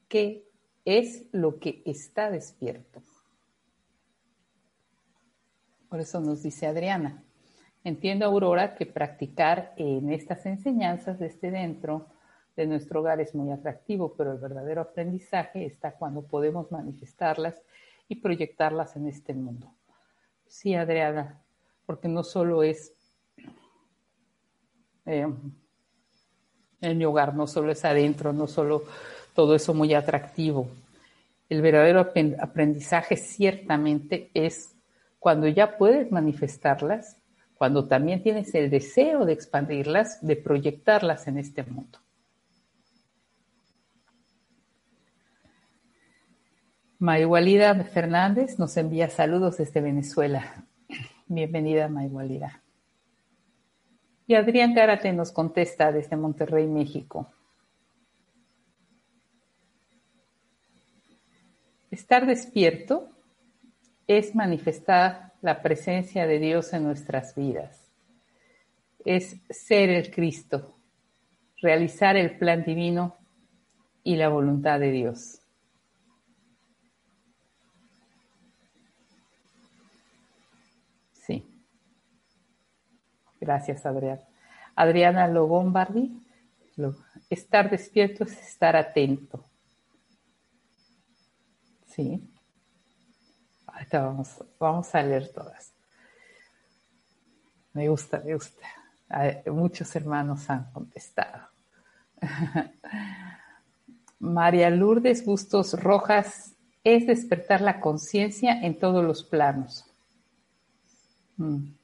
¿Qué 0.09 0.45
es 0.85 1.27
lo 1.33 1.59
que 1.59 1.83
está 1.87 2.31
despierto? 2.31 3.03
Por 5.88 6.01
eso 6.01 6.21
nos 6.21 6.43
dice 6.43 6.66
Adriana. 6.66 7.25
Entiendo, 7.83 8.27
Aurora, 8.27 8.75
que 8.75 8.87
practicar 8.87 9.73
en 9.77 10.12
estas 10.12 10.45
enseñanzas 10.47 11.19
desde 11.19 11.51
dentro 11.51 12.07
de 12.55 12.66
nuestro 12.66 13.01
hogar 13.01 13.21
es 13.21 13.35
muy 13.35 13.51
atractivo, 13.51 14.14
pero 14.16 14.33
el 14.33 14.38
verdadero 14.38 14.83
aprendizaje 14.83 15.64
está 15.64 15.93
cuando 15.93 16.23
podemos 16.23 16.71
manifestarlas 16.71 17.61
y 18.07 18.16
proyectarlas 18.16 18.97
en 18.97 19.09
este 19.09 19.33
mundo. 19.33 19.73
Sí, 20.47 20.75
Adriana, 20.75 21.40
porque 21.87 22.09
no 22.09 22.23
solo 22.23 22.62
es 22.62 22.93
eh, 25.07 25.27
en 26.81 26.99
mi 26.99 27.05
hogar, 27.05 27.35
no 27.35 27.47
solo 27.47 27.73
es 27.73 27.85
adentro, 27.85 28.33
no 28.33 28.47
solo 28.47 28.85
todo 29.35 29.55
eso 29.55 29.75
muy 29.75 29.95
atractivo. 29.95 30.69
El 31.49 31.62
verdadero 31.62 32.12
aprendizaje 32.40 33.16
ciertamente 33.16 34.31
es 34.35 34.77
cuando 35.19 35.49
ya 35.49 35.77
puedes 35.77 36.11
manifestarlas, 36.11 37.16
cuando 37.55 37.87
también 37.87 38.23
tienes 38.23 38.55
el 38.55 38.71
deseo 38.71 39.25
de 39.27 39.33
expandirlas, 39.33 40.25
de 40.25 40.37
proyectarlas 40.37 41.27
en 41.29 41.38
este 41.38 41.62
mundo. 41.64 41.99
Mayualida 46.99 47.75
Fernández 47.85 48.59
nos 48.59 48.77
envía 48.77 49.09
saludos 49.11 49.57
desde 49.57 49.81
Venezuela. 49.81 50.64
Bienvenida, 51.33 51.87
Mayualida. 51.87 52.61
Y 54.27 54.35
Adrián 54.35 54.75
Gárate 54.75 55.12
nos 55.12 55.31
contesta 55.31 55.93
desde 55.93 56.16
Monterrey, 56.16 56.66
México. 56.66 57.33
Estar 61.88 62.27
despierto 62.27 63.11
es 64.09 64.35
manifestar 64.35 65.35
la 65.40 65.62
presencia 65.62 66.27
de 66.27 66.40
Dios 66.40 66.73
en 66.73 66.83
nuestras 66.83 67.37
vidas. 67.37 67.81
Es 69.05 69.37
ser 69.51 69.88
el 69.88 70.11
Cristo, 70.11 70.75
realizar 71.62 72.16
el 72.16 72.37
plan 72.38 72.64
divino 72.64 73.16
y 74.03 74.16
la 74.16 74.31
voluntad 74.31 74.81
de 74.81 74.90
Dios. 74.90 75.40
Sí. 81.31 81.45
Gracias, 83.40 83.87
Adrián. 83.87 84.20
Adriana 84.76 85.26
Logombardi, 85.26 86.22
estar 87.29 87.70
despierto 87.70 88.24
es 88.24 88.33
estar 88.33 88.76
atento. 88.76 89.44
Sí 91.87 92.31
vamos, 93.98 94.44
vamos 94.59 94.94
a 94.94 95.03
leer 95.03 95.33
todas. 95.33 95.72
Me 97.72 97.88
gusta, 97.88 98.22
me 98.24 98.35
gusta. 98.35 98.66
Muchos 99.46 99.94
hermanos 99.96 100.48
han 100.50 100.70
contestado. 100.72 101.48
María 104.18 104.70
Lourdes 104.70 105.24
Bustos 105.24 105.72
Rojas 105.81 106.55
es 106.85 107.07
despertar 107.07 107.61
la 107.61 107.81
conciencia 107.81 108.61
en 108.61 108.79
todos 108.79 109.05
los 109.05 109.24
planos. 109.24 109.87
Mm. 111.37 111.80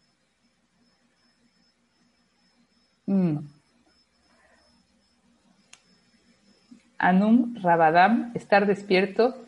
Anum 6.99 7.55
Rabadam, 7.63 8.33
estar 8.35 8.67
despierto 8.67 9.47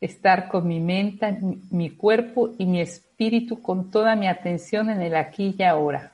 estar 0.00 0.48
con 0.48 0.66
mi 0.66 0.80
mente, 0.80 1.38
mi 1.70 1.90
cuerpo 1.90 2.54
y 2.58 2.66
mi 2.66 2.80
espíritu 2.80 3.60
con 3.60 3.90
toda 3.90 4.16
mi 4.16 4.28
atención 4.28 4.90
en 4.90 5.02
el 5.02 5.16
aquí 5.16 5.54
y 5.58 5.62
ahora. 5.62 6.12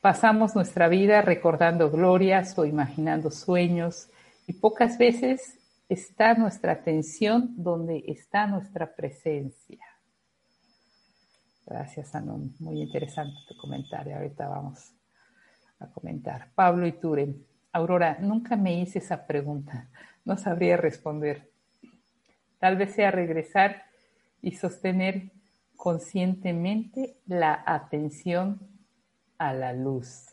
Pasamos 0.00 0.54
nuestra 0.54 0.88
vida 0.88 1.22
recordando 1.22 1.90
glorias 1.90 2.58
o 2.58 2.66
imaginando 2.66 3.30
sueños 3.30 4.08
y 4.46 4.52
pocas 4.54 4.98
veces 4.98 5.58
está 5.88 6.34
nuestra 6.34 6.72
atención 6.72 7.54
donde 7.56 8.04
está 8.06 8.46
nuestra 8.46 8.94
presencia. 8.94 9.84
Gracias, 11.66 12.14
Anon. 12.14 12.54
Muy 12.58 12.82
interesante 12.82 13.36
tu 13.48 13.56
comentario. 13.56 14.14
Ahorita 14.16 14.46
vamos 14.46 14.92
a 15.78 15.86
comentar. 15.86 16.50
Pablo 16.54 16.86
Iture. 16.86 17.34
Aurora, 17.72 18.18
nunca 18.20 18.56
me 18.56 18.80
hice 18.80 18.98
esa 18.98 19.26
pregunta 19.26 19.88
no 20.24 20.36
sabría 20.36 20.76
responder. 20.76 21.50
Tal 22.58 22.76
vez 22.76 22.94
sea 22.94 23.10
regresar 23.10 23.84
y 24.40 24.52
sostener 24.52 25.30
conscientemente 25.76 27.18
la 27.26 27.62
atención 27.66 28.60
a 29.38 29.52
la 29.52 29.72
luz. 29.72 30.30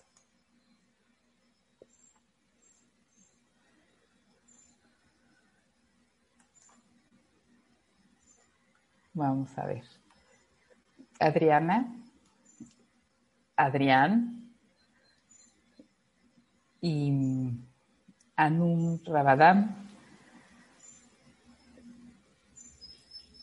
Vamos 9.14 9.58
a 9.58 9.66
ver. 9.66 9.84
Adriana, 11.20 11.94
Adrián 13.58 14.41
y 16.82 17.14
Anum 18.36 19.00
Rabadam. 19.06 19.82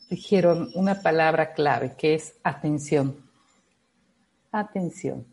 dijeron 0.09 0.71
una 0.73 1.01
palabra 1.01 1.53
clave 1.53 1.93
que 1.97 2.15
es 2.15 2.35
atención. 2.43 3.15
Atención. 4.51 5.25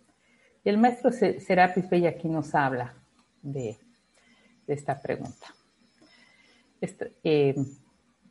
Y 0.63 0.69
el 0.69 0.79
maestro 0.79 1.11
Serapis 1.13 1.89
Bey 1.89 2.07
aquí 2.07 2.29
nos 2.29 2.55
habla 2.55 2.95
de, 3.41 3.79
esta 4.67 5.01
pregunta. 5.01 5.47
Eh, 7.25 7.55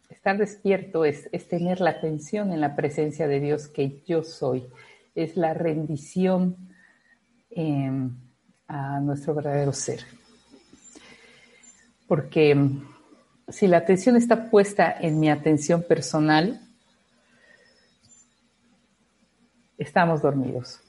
estar 0.10 0.38
despierto 0.38 1.04
es, 1.04 1.30
tener 1.48 1.82
la 1.82 1.92
atención 1.92 2.52
en 2.52 2.62
la 2.62 2.76
presencia 2.76 3.28
de 3.28 3.40
Dios 3.40 3.68
que 3.68 4.04
yo 4.06 4.24
soy. 4.24 4.68
Es 5.16 5.38
la 5.38 5.54
rendición 5.54 6.58
em, 7.50 8.16
a 8.68 9.00
nuestro 9.00 9.34
verdadero 9.34 9.74
ser. 9.74 10.06
Porque 12.08 12.52
em, 12.52 12.84
si 13.48 13.68
la 13.68 13.78
atención 13.78 14.16
está 14.16 14.50
puesta 14.50 14.96
en 15.00 15.20
mi 15.20 15.30
atención 15.30 15.84
personal, 15.84 16.62
estamos 19.78 20.22
dormidos. 20.22 20.80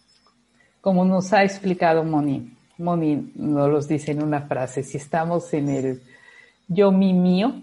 Como 0.81 1.05
nos 1.05 1.33
ha 1.33 1.43
explicado 1.43 2.05
Moni, 2.05 2.57
Moni 2.79 3.33
nos 3.35 3.71
los 3.71 3.89
dice 3.89 4.13
en 4.13 4.23
una 4.23 4.43
frase, 4.43 4.83
si 4.83 4.99
estamos 4.99 5.53
en 5.55 5.69
el 5.69 6.03
yo, 6.69 6.91
mi, 6.91 7.13
mío, 7.13 7.63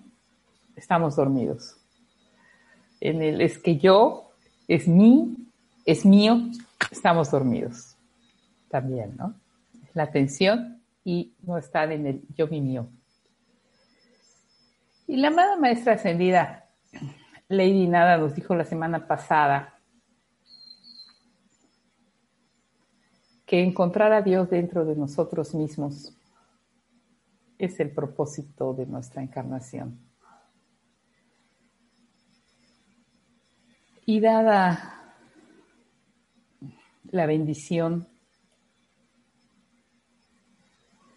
estamos 0.75 1.15
dormidos. 1.15 1.77
En 3.01 3.21
el 3.21 3.41
es 3.41 3.57
que 3.57 3.77
yo, 3.77 4.31
es 4.67 4.87
mí, 4.87 5.35
es 5.85 6.05
mío, 6.05 6.39
estamos 6.89 7.31
dormidos. 7.31 7.95
También, 8.69 9.15
¿no? 9.17 9.35
La 9.93 10.03
atención 10.03 10.81
y 11.03 11.35
no 11.41 11.57
estar 11.57 11.91
en 11.91 12.07
el 12.07 12.27
yo, 12.35 12.47
mi, 12.47 12.61
mío. 12.61 12.89
Y 15.07 15.17
la 15.17 15.27
amada 15.27 15.57
maestra 15.57 15.93
ascendida, 15.93 16.69
Lady 17.47 17.87
Nada, 17.87 18.17
nos 18.17 18.35
dijo 18.35 18.55
la 18.55 18.65
semana 18.65 19.07
pasada 19.07 19.79
que 23.45 23.61
encontrar 23.61 24.13
a 24.13 24.21
Dios 24.21 24.49
dentro 24.49 24.85
de 24.85 24.95
nosotros 24.95 25.53
mismos 25.53 26.17
es 27.57 27.79
el 27.79 27.91
propósito 27.91 28.73
de 28.73 28.85
nuestra 28.85 29.21
encarnación. 29.21 29.99
Y 34.05 34.19
dada 34.19 35.15
la 37.11 37.25
bendición 37.25 38.07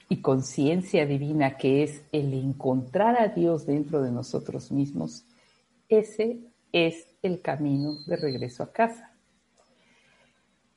y 0.08 0.20
conciencia 0.20 1.06
divina 1.06 1.56
que 1.56 1.82
es 1.82 2.02
el 2.12 2.32
encontrar 2.34 3.20
a 3.20 3.28
Dios 3.28 3.66
dentro 3.66 4.02
de 4.02 4.12
nosotros 4.12 4.70
mismos, 4.70 5.24
ese 5.88 6.38
es 6.72 7.06
el 7.22 7.40
camino 7.40 7.96
de 8.06 8.16
regreso 8.16 8.62
a 8.62 8.72
casa. 8.72 9.12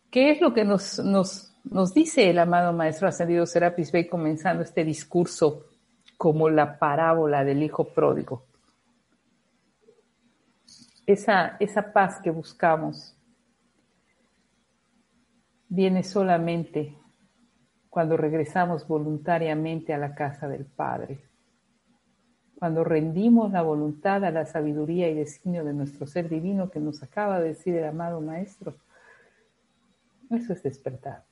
¿Qué 0.09 0.31
es 0.31 0.41
lo 0.41 0.53
que 0.53 0.65
nos, 0.65 0.99
nos, 0.99 1.53
nos 1.63 1.93
dice 1.93 2.29
el 2.29 2.39
amado 2.39 2.73
Maestro 2.73 3.07
Ascendido 3.07 3.45
Serapis 3.45 3.91
Bey 3.91 4.07
comenzando 4.07 4.63
este 4.63 4.83
discurso 4.83 5.67
como 6.17 6.49
la 6.49 6.79
parábola 6.79 7.43
del 7.43 7.61
Hijo 7.61 7.93
Pródigo? 7.93 8.45
Esa, 11.05 11.57
esa 11.59 11.93
paz 11.93 12.19
que 12.23 12.31
buscamos 12.31 13.15
viene 15.67 16.03
solamente 16.03 16.98
cuando 17.89 18.17
regresamos 18.17 18.87
voluntariamente 18.87 19.93
a 19.93 19.97
la 19.97 20.13
casa 20.13 20.47
del 20.47 20.65
Padre, 20.65 21.19
cuando 22.59 22.83
rendimos 22.83 23.51
la 23.51 23.61
voluntad 23.61 24.23
a 24.25 24.31
la 24.31 24.45
sabiduría 24.45 25.09
y 25.09 25.15
designio 25.15 25.63
de 25.63 25.73
nuestro 25.73 26.05
ser 26.05 26.27
divino 26.27 26.69
que 26.69 26.79
nos 26.79 27.01
acaba 27.01 27.39
de 27.39 27.49
decir 27.49 27.75
el 27.75 27.85
amado 27.85 28.19
Maestro. 28.19 28.75
Eso 30.29 30.53
es 30.53 30.61
despertar. 30.61 31.23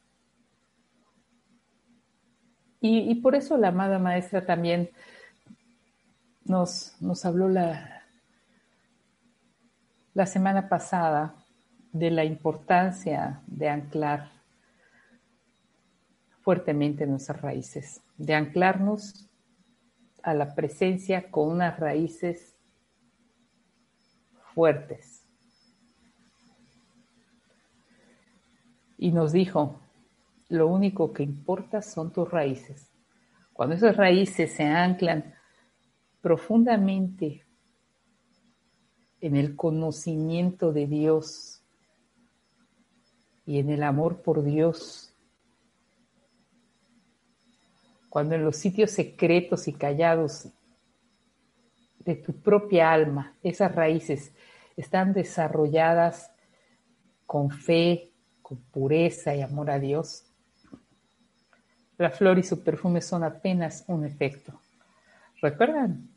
Y, 2.80 3.16
por 3.16 3.36
eso 3.36 3.58
la 3.58 3.70
amada 3.70 4.00
Maestra 4.00 4.46
también 4.46 4.90
nos, 6.46 6.96
nos 7.02 7.26
habló 7.26 7.50
la, 7.50 8.04
la 10.14 10.26
semana 10.26 10.70
pasada 10.70 11.36
de 11.92 12.12
la 12.12 12.24
importancia 12.24 13.42
de 13.48 13.68
anclar 13.68 14.37
fuertemente 16.48 17.06
nuestras 17.06 17.42
raíces, 17.42 18.00
de 18.16 18.34
anclarnos 18.34 19.28
a 20.24 20.34
la 20.34 20.56
presencia 20.56 21.30
con 21.30 21.50
unas 21.50 21.78
raíces 21.78 22.56
fuertes. 24.54 25.26
Y 28.98 29.12
nos 29.12 29.34
dijo, 29.34 29.82
lo 30.48 30.68
único 30.68 31.12
que 31.12 31.24
importa 31.24 31.82
son 31.82 32.14
tus 32.14 32.32
raíces. 32.32 32.90
Cuando 33.52 33.76
esas 33.76 33.98
raíces 33.98 34.54
se 34.54 34.64
anclan 34.64 35.36
profundamente 36.22 37.44
en 39.20 39.36
el 39.36 39.58
conocimiento 39.58 40.72
de 40.72 40.88
Dios 40.88 41.62
y 43.46 43.60
en 43.60 43.70
el 43.70 43.84
amor 43.84 44.22
por 44.22 44.46
Dios, 44.46 45.07
cuando 48.18 48.34
en 48.34 48.44
los 48.44 48.58
sitios 48.58 48.90
secretos 48.90 49.68
y 49.68 49.74
callados 49.74 50.48
de 52.00 52.16
tu 52.16 52.34
propia 52.34 52.92
alma, 52.92 53.36
esas 53.44 53.76
raíces 53.76 54.34
están 54.76 55.14
desarrolladas 55.14 56.32
con 57.28 57.52
fe, 57.52 58.10
con 58.42 58.58
pureza 58.58 59.36
y 59.36 59.44
amor 59.44 59.70
a 59.70 59.78
Dios, 59.78 60.26
la 62.00 62.10
flor 62.10 62.40
y 62.40 62.44
su 62.44 62.64
perfume 62.64 63.02
son 63.02 63.24
apenas 63.24 63.86
un 63.86 64.04
efecto. 64.04 64.60
¿Recuerdan? 65.40 66.10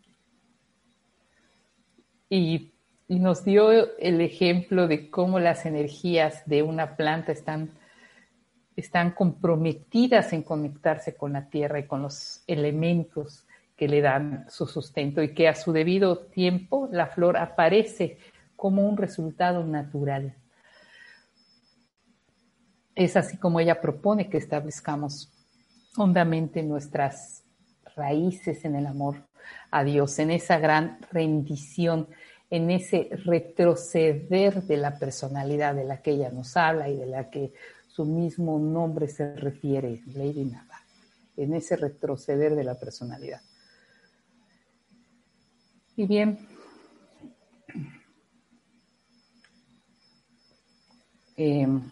Y, 2.30 2.72
y, 3.08 3.18
nos 3.18 3.44
dio 3.44 3.72
el 3.98 4.22
ejemplo 4.22 4.88
de 4.88 5.10
cómo 5.10 5.38
las 5.38 5.66
energías 5.66 6.46
de 6.46 6.62
una 6.62 6.96
planta 6.96 7.30
están 7.30 7.72
están 8.76 9.12
comprometidas 9.12 10.32
en 10.32 10.42
conectarse 10.42 11.14
con 11.14 11.32
la 11.32 11.48
tierra 11.48 11.78
y 11.78 11.86
con 11.86 12.02
los 12.02 12.42
elementos 12.46 13.46
que 13.76 13.88
le 13.88 14.00
dan 14.00 14.44
su 14.48 14.66
sustento 14.66 15.22
y 15.22 15.34
que 15.34 15.48
a 15.48 15.54
su 15.54 15.72
debido 15.72 16.18
tiempo 16.18 16.88
la 16.92 17.06
flor 17.06 17.36
aparece 17.36 18.18
como 18.56 18.86
un 18.86 18.96
resultado 18.96 19.64
natural. 19.64 20.36
Es 22.94 23.16
así 23.16 23.38
como 23.38 23.60
ella 23.60 23.80
propone 23.80 24.28
que 24.28 24.36
establezcamos 24.36 25.32
hondamente 25.96 26.62
nuestras 26.62 27.42
raíces 27.96 28.64
en 28.64 28.76
el 28.76 28.86
amor 28.86 29.24
a 29.70 29.84
Dios, 29.84 30.18
en 30.18 30.30
esa 30.30 30.58
gran 30.58 30.98
rendición, 31.10 32.08
en 32.50 32.70
ese 32.70 33.08
retroceder 33.24 34.62
de 34.64 34.76
la 34.76 34.98
personalidad 34.98 35.74
de 35.74 35.84
la 35.84 36.02
que 36.02 36.12
ella 36.12 36.30
nos 36.30 36.56
habla 36.56 36.88
y 36.88 36.96
de 36.96 37.06
la 37.06 37.30
que 37.30 37.52
su 38.00 38.06
mismo 38.06 38.58
nombre 38.58 39.08
se 39.08 39.36
refiere, 39.36 40.00
Lady 40.14 40.46
Nada, 40.46 40.80
en 41.36 41.52
ese 41.52 41.76
retroceder 41.76 42.54
de 42.54 42.64
la 42.64 42.78
personalidad. 42.78 43.42
Y 45.96 46.06
bien, 46.06 46.38
em, 51.36 51.82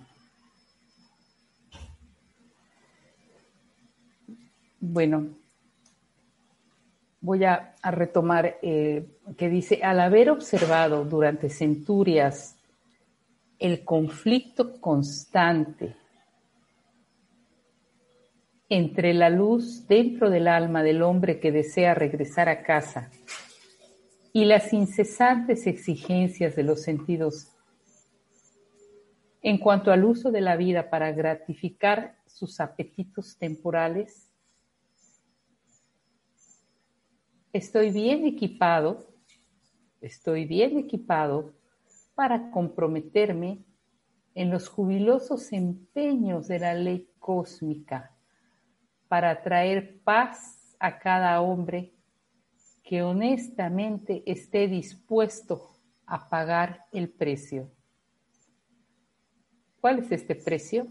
bueno, 4.80 5.28
voy 7.20 7.44
a, 7.44 7.74
retomar 7.82 8.56
eh, 8.62 9.06
que 9.36 9.50
dice, 9.50 9.80
al 9.82 10.00
haber 10.00 10.30
observado 10.30 11.04
durante 11.04 11.50
centurias 11.50 12.57
el 13.58 13.84
conflicto 13.84 14.80
constante 14.80 15.96
entre 18.68 19.14
la 19.14 19.30
luz 19.30 19.86
dentro 19.86 20.30
del 20.30 20.46
alma 20.46 20.82
del 20.82 21.02
hombre 21.02 21.40
que 21.40 21.50
desea 21.50 21.94
regresar 21.94 22.48
a 22.48 22.62
casa 22.62 23.10
y 24.32 24.44
las 24.44 24.72
incesantes 24.72 25.66
exigencias 25.66 26.54
de 26.54 26.62
los 26.62 26.82
sentidos 26.82 27.48
en 29.42 29.58
cuanto 29.58 29.92
al 29.92 30.04
uso 30.04 30.30
de 30.30 30.40
la 30.40 30.56
vida 30.56 30.90
para 30.90 31.12
gratificar 31.12 32.18
sus 32.26 32.60
apetitos 32.60 33.38
temporales, 33.38 34.30
estoy 37.52 37.90
bien 37.90 38.26
equipado, 38.26 39.06
estoy 40.00 40.44
bien 40.44 40.76
equipado 40.78 41.57
para 42.18 42.50
comprometerme 42.50 43.64
en 44.34 44.50
los 44.50 44.68
jubilosos 44.68 45.52
empeños 45.52 46.48
de 46.48 46.58
la 46.58 46.74
ley 46.74 47.08
cósmica 47.20 48.12
para 49.06 49.40
traer 49.40 50.00
paz 50.02 50.74
a 50.80 50.98
cada 50.98 51.40
hombre 51.40 51.94
que 52.82 53.04
honestamente 53.04 54.24
esté 54.26 54.66
dispuesto 54.66 55.70
a 56.06 56.28
pagar 56.28 56.86
el 56.90 57.08
precio. 57.08 57.70
¿Cuál 59.80 60.00
es 60.00 60.10
este 60.10 60.34
precio? 60.34 60.88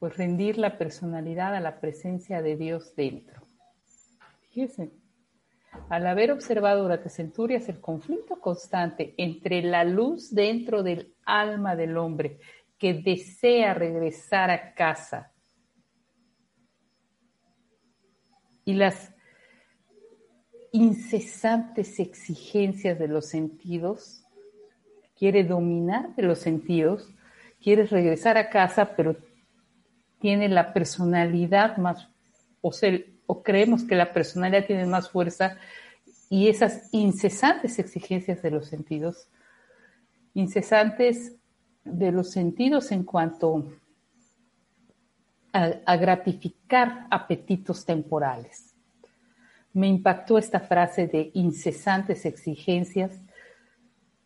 Pues 0.00 0.16
rendir 0.16 0.58
la 0.58 0.78
personalidad 0.78 1.54
a 1.54 1.60
la 1.60 1.78
presencia 1.78 2.42
de 2.42 2.56
Dios 2.56 2.96
dentro. 2.96 3.40
Fíjense, 4.50 4.90
al 5.88 6.06
haber 6.06 6.32
observado 6.32 6.82
durante 6.82 7.08
centurias 7.08 7.68
el 7.68 7.80
conflicto 7.80 8.40
constante 8.40 9.14
entre 9.16 9.62
la 9.62 9.84
luz 9.84 10.34
dentro 10.34 10.82
del 10.82 11.14
alma 11.24 11.76
del 11.76 11.96
hombre 11.96 12.38
que 12.78 12.94
desea 12.94 13.74
regresar 13.74 14.50
a 14.50 14.74
casa 14.74 15.32
y 18.66 18.74
las 18.74 19.14
incesantes 20.72 21.98
exigencias 22.00 22.98
de 22.98 23.08
los 23.08 23.26
sentidos, 23.26 24.24
quiere 25.16 25.44
dominar 25.44 26.14
de 26.16 26.24
los 26.24 26.40
sentidos, 26.40 27.14
quiere 27.62 27.86
regresar 27.86 28.36
a 28.36 28.50
casa, 28.50 28.94
pero 28.94 29.16
tiene 30.18 30.48
la 30.48 30.74
personalidad 30.74 31.78
más, 31.78 32.10
o, 32.60 32.72
o 33.26 33.42
creemos 33.42 33.84
que 33.84 33.94
la 33.94 34.12
personalidad 34.12 34.66
tiene 34.66 34.86
más 34.86 35.10
fuerza 35.10 35.56
y 36.28 36.48
esas 36.48 36.88
incesantes 36.92 37.78
exigencias 37.78 38.42
de 38.42 38.50
los 38.50 38.66
sentidos, 38.66 39.28
incesantes 40.34 41.36
de 41.84 42.12
los 42.12 42.30
sentidos 42.30 42.90
en 42.90 43.04
cuanto 43.04 43.64
a, 45.52 45.96
gratificar 45.96 47.06
apetitos 47.10 47.86
temporales. 47.86 48.74
Me 49.72 49.86
impactó 49.86 50.36
esta 50.36 50.60
frase 50.60 51.06
de 51.06 51.30
incesantes 51.34 52.26
exigencias 52.26 53.20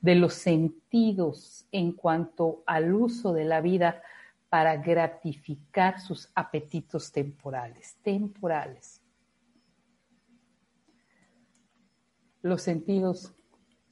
de 0.01 0.15
los 0.15 0.35
sentidos 0.35 1.67
en 1.71 1.93
cuanto 1.93 2.63
al 2.67 2.95
uso 2.95 3.33
de 3.33 3.45
la 3.45 3.61
vida 3.61 4.03
para 4.51 4.77
gratificar 4.77 6.01
sus 6.01 6.31
apetitos 6.35 7.11
temporales, 7.11 7.97
temporales. 8.03 9.01
Los 12.43 12.61
sentidos 12.61 13.33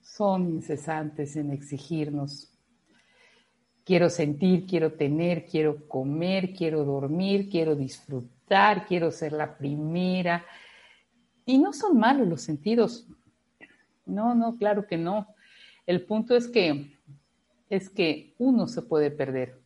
son 0.03 0.51
incesantes 0.51 1.37
en 1.37 1.53
exigirnos 1.53 2.53
Quiero 3.89 4.11
sentir, 4.11 4.67
quiero 4.67 4.93
tener, 4.93 5.47
quiero 5.47 5.89
comer, 5.89 6.53
quiero 6.53 6.85
dormir, 6.85 7.49
quiero 7.49 7.75
disfrutar, 7.75 8.85
quiero 8.85 9.11
ser 9.11 9.33
la 9.33 9.57
primera. 9.57 10.45
Y 11.47 11.57
no 11.57 11.73
son 11.73 11.99
malos 11.99 12.29
los 12.29 12.43
sentidos. 12.43 13.09
No, 14.05 14.35
no, 14.35 14.59
claro 14.59 14.87
que 14.87 14.99
no. 14.99 15.35
El 15.87 16.05
punto 16.05 16.37
es 16.37 16.49
que 16.49 16.99
es 17.71 17.89
que 17.89 18.35
uno 18.37 18.69
se 18.69 18.83
puede 18.83 19.11
perder. 19.11 19.59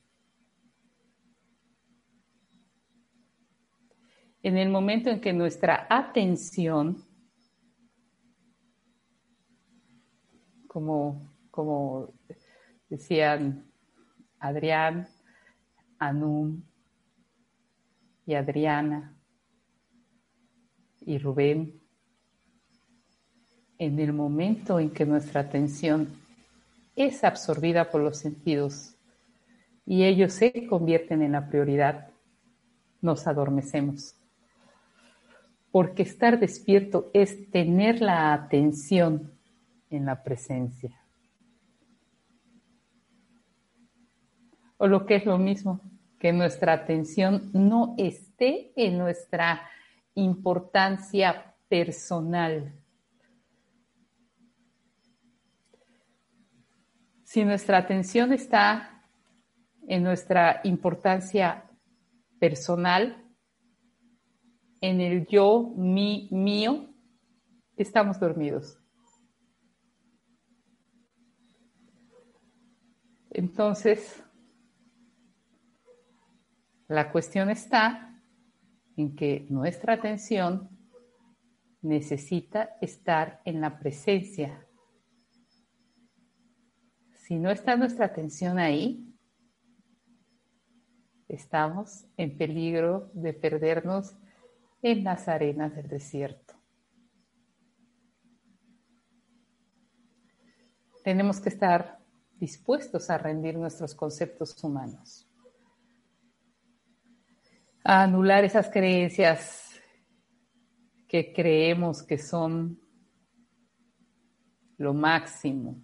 En 4.44 4.58
el 4.58 4.70
momento 4.70 5.08
en 5.08 5.20
que 5.20 5.32
nuestra 5.32 5.86
atención, 5.88 7.04
como, 10.66 12.12
decían 12.88 13.70
Adrián, 14.40 15.06
Anum 15.98 16.60
y 18.26 18.34
Adriana 18.34 19.16
y 21.02 21.18
Rubén, 21.18 21.80
en 23.78 24.00
el 24.00 24.12
momento 24.12 24.80
en 24.80 24.90
que 24.90 25.06
nuestra 25.06 25.42
atención 25.42 26.08
es 26.96 27.22
absorbida 27.22 27.92
por 27.92 28.00
los 28.00 28.18
sentidos 28.18 28.96
y 29.86 30.02
ellos 30.02 30.32
se 30.32 30.66
convierten 30.66 31.22
en 31.22 31.32
la 31.32 31.48
prioridad, 31.48 32.10
nos 33.00 33.28
adormecemos. 33.28 34.16
Porque 35.72 36.04
estar 36.04 36.38
despierto 36.38 37.10
es 37.12 37.50
tener 37.50 38.00
la 38.00 38.32
atención 38.32 39.32
en 39.90 40.06
la 40.06 40.22
presencia. 40.22 41.02
o 44.82 44.88
lo 44.88 45.06
que 45.06 45.14
es 45.14 45.26
lo 45.26 45.38
mismo, 45.38 45.80
que 46.18 46.32
nuestra 46.32 46.72
atención 46.72 47.52
no 47.52 47.94
esté 47.98 48.72
en 48.74 48.98
nuestra 48.98 49.70
importancia 50.16 51.54
personal. 51.68 52.74
Si 57.22 57.44
nuestra 57.44 57.78
atención 57.78 58.32
está 58.32 59.04
en 59.86 60.02
nuestra 60.02 60.62
importancia 60.64 61.62
personal, 62.40 63.21
en 64.82 65.00
el 65.00 65.26
yo, 65.28 65.72
mi, 65.76 66.28
mío, 66.32 66.92
estamos 67.76 68.18
dormidos. 68.18 68.78
Entonces, 73.30 74.22
la 76.88 77.10
cuestión 77.12 77.48
está 77.48 78.20
en 78.96 79.14
que 79.14 79.46
nuestra 79.48 79.94
atención 79.94 80.68
necesita 81.80 82.76
estar 82.80 83.40
en 83.44 83.60
la 83.60 83.78
presencia. 83.78 84.66
Si 87.14 87.36
no 87.38 87.50
está 87.50 87.76
nuestra 87.76 88.06
atención 88.06 88.58
ahí, 88.58 89.08
estamos 91.28 92.04
en 92.16 92.36
peligro 92.36 93.10
de 93.14 93.32
perdernos 93.32 94.16
en 94.82 95.04
las 95.04 95.28
arenas 95.28 95.74
del 95.74 95.88
desierto. 95.88 96.54
Tenemos 101.04 101.40
que 101.40 101.48
estar 101.48 101.98
dispuestos 102.38 103.10
a 103.10 103.18
rendir 103.18 103.56
nuestros 103.56 103.94
conceptos 103.94 104.62
humanos 104.62 105.28
a 107.84 108.04
anular 108.04 108.44
esas 108.44 108.68
creencias 108.68 109.80
que 111.08 111.32
creemos 111.32 112.02
que 112.02 112.18
son 112.18 112.80
lo 114.78 114.94
máximo. 114.94 115.80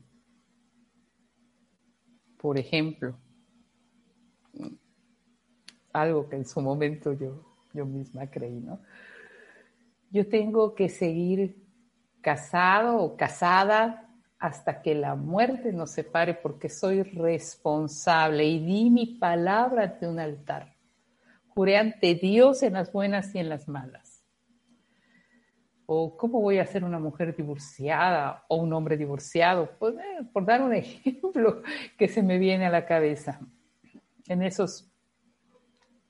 Por 2.38 2.56
ejemplo, 2.56 3.18
algo 5.92 6.28
que 6.28 6.36
en 6.36 6.44
su 6.44 6.60
momento 6.60 7.12
yo, 7.12 7.47
yo 7.72 7.86
misma 7.86 8.30
creí, 8.30 8.60
¿no? 8.60 8.80
Yo 10.10 10.28
tengo 10.28 10.74
que 10.74 10.88
seguir 10.88 11.64
casado 12.20 12.98
o 12.98 13.16
casada 13.16 14.08
hasta 14.38 14.82
que 14.82 14.94
la 14.94 15.14
muerte 15.14 15.72
nos 15.72 15.90
separe 15.90 16.34
porque 16.34 16.68
soy 16.68 17.02
responsable 17.02 18.44
y 18.44 18.64
di 18.64 18.90
mi 18.90 19.06
palabra 19.18 19.84
ante 19.84 20.06
un 20.06 20.18
altar 20.18 20.78
juré 21.58 21.76
ante 21.76 22.14
Dios 22.14 22.62
en 22.62 22.74
las 22.74 22.92
buenas 22.92 23.34
y 23.34 23.40
en 23.40 23.48
las 23.48 23.66
malas. 23.66 24.24
O 25.86 26.16
cómo 26.16 26.40
voy 26.40 26.58
a 26.58 26.66
ser 26.66 26.84
una 26.84 27.00
mujer 27.00 27.34
divorciada 27.34 28.44
o 28.46 28.58
un 28.58 28.72
hombre 28.72 28.96
divorciado, 28.96 29.68
pues, 29.76 29.96
eh, 29.96 30.24
por 30.32 30.46
dar 30.46 30.62
un 30.62 30.72
ejemplo 30.74 31.64
que 31.98 32.06
se 32.06 32.22
me 32.22 32.38
viene 32.38 32.66
a 32.66 32.70
la 32.70 32.86
cabeza. 32.86 33.40
En 34.28 34.44
esos 34.44 34.88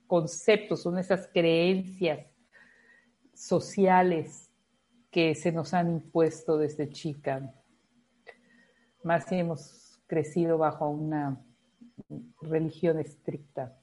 conceptos, 0.09 0.84
en 0.86 0.98
esas 0.98 1.28
creencias 1.28 2.26
sociales 3.34 4.50
que 5.11 5.36
se 5.36 5.52
nos 5.52 5.72
han 5.74 5.88
impuesto 5.90 6.59
desde 6.59 6.88
chica. 6.88 7.54
Más 9.04 9.26
si 9.26 9.36
hemos 9.36 10.00
crecido 10.09 10.59
bajo 10.59 10.88
una 10.88 11.40
religión 12.40 12.98
estricta. 12.98 13.78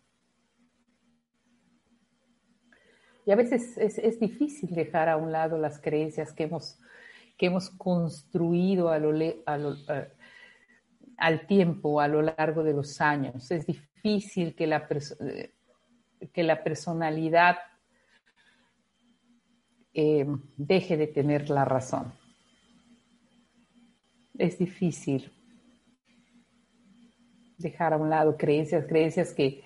Y 3.26 3.32
a 3.32 3.36
veces 3.36 3.78
es, 3.78 4.20
difícil 4.20 4.76
dejar 4.76 5.10
a 5.10 5.18
un 5.18 5.32
lado 5.32 5.58
las 5.58 5.80
creencias 5.80 6.32
que 6.32 6.44
hemos, 6.44 6.80
que 7.38 7.48
hemos 7.48 7.72
construido 7.72 8.90
al 11.18 11.48
tiempo, 11.48 12.02
a 12.02 12.08
lo 12.08 12.22
largo 12.22 12.64
de 12.64 12.74
los 12.74 13.02
años. 13.02 13.50
Es 13.50 13.66
difícil 13.66 14.56
que 14.56 14.68
la, 14.68 14.88
que 16.34 16.44
la 16.44 16.64
personalidad 16.64 17.58
eh, 19.94 20.26
deje 20.58 20.98
de 20.98 21.08
tener 21.08 21.50
la 21.50 21.66
razón. 21.66 22.14
Es 24.38 24.58
difícil 24.58 25.32
dejar 27.58 27.94
a 27.94 27.98
un 27.98 28.10
lado 28.10 28.36
creencias, 28.36 28.86
creencias 28.86 29.34
que, 29.34 29.64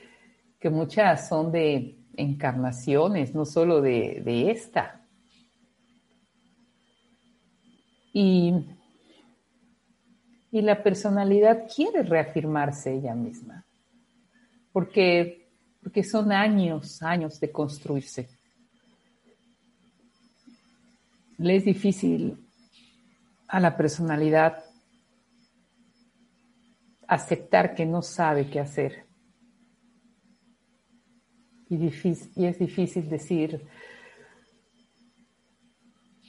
que 0.60 0.70
muchas 0.70 1.28
son 1.28 1.52
de, 1.52 2.00
encarnaciones, 2.20 3.34
no 3.34 3.46
solo 3.46 3.82
de, 3.82 4.52
esta. 4.52 5.02
Y 8.14 8.54
Y 10.52 10.62
la 10.62 10.82
personalidad 10.82 11.68
quiere 11.74 12.04
reafirmarse 12.04 12.96
ella 12.96 13.14
misma, 13.14 13.66
porque, 14.72 15.39
porque 15.82 16.04
son 16.04 16.32
años, 16.32 17.02
años 17.02 17.40
de 17.40 17.52
construirse. 17.52 18.30
Le 21.38 21.56
es 21.56 21.66
difícil 21.66 22.38
a 23.48 23.60
la 23.60 23.76
personalidad 23.76 24.64
aceptar 27.08 27.74
que 27.74 27.86
no 27.86 28.02
sabe 28.02 28.50
qué 28.50 28.60
hacer. 28.60 29.06
Y, 31.70 31.88
es 31.88 32.60
difícil 32.60 33.10
decir 33.10 33.68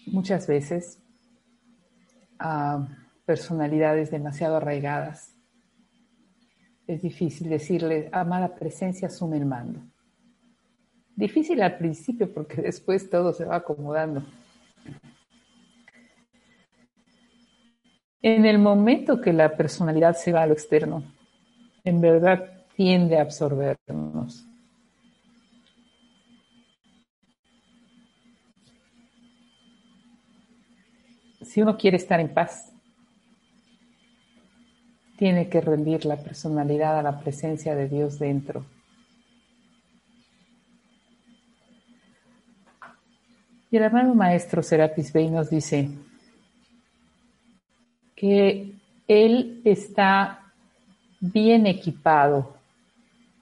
muchas 0.06 0.46
veces 0.46 1.02
a 2.38 2.86
personalidades 3.24 4.10
demasiado 4.10 4.56
arraigadas. 4.56 5.34
Es 6.90 7.02
difícil 7.02 7.48
decirle, 7.48 8.08
amada 8.10 8.52
presencia, 8.52 9.06
asume 9.06 9.36
el 9.36 9.46
mando. 9.46 9.80
Difícil 11.14 11.62
al 11.62 11.78
principio 11.78 12.34
porque 12.34 12.60
después 12.62 13.08
todo 13.08 13.32
se 13.32 13.44
va 13.44 13.54
acomodando. 13.54 14.24
En 18.20 18.44
el 18.44 18.58
momento 18.58 19.20
que 19.20 19.32
la 19.32 19.56
personalidad 19.56 20.16
se 20.16 20.32
va 20.32 20.42
a 20.42 20.46
lo 20.48 20.52
externo, 20.52 21.04
en 21.84 22.00
verdad 22.00 22.64
tiende 22.74 23.18
a 23.18 23.22
absorbernos. 23.22 24.44
Si 31.40 31.62
uno 31.62 31.76
quiere 31.76 31.98
estar 31.98 32.18
en 32.18 32.34
paz, 32.34 32.72
tiene 35.20 35.50
que 35.50 35.60
rendir 35.60 36.06
la 36.06 36.16
personalidad 36.16 36.98
a 36.98 37.02
la 37.02 37.20
presencia 37.20 37.74
de 37.74 37.90
Dios 37.90 38.18
dentro. 38.18 38.64
Y 43.70 43.76
el 43.76 43.82
hermano 43.82 44.14
maestro 44.14 44.62
Serapis 44.62 45.12
Bey 45.12 45.28
nos 45.28 45.50
dice 45.50 45.90
que 48.16 48.72
él 49.06 49.60
está 49.66 50.40
bien 51.20 51.66
equipado, 51.66 52.56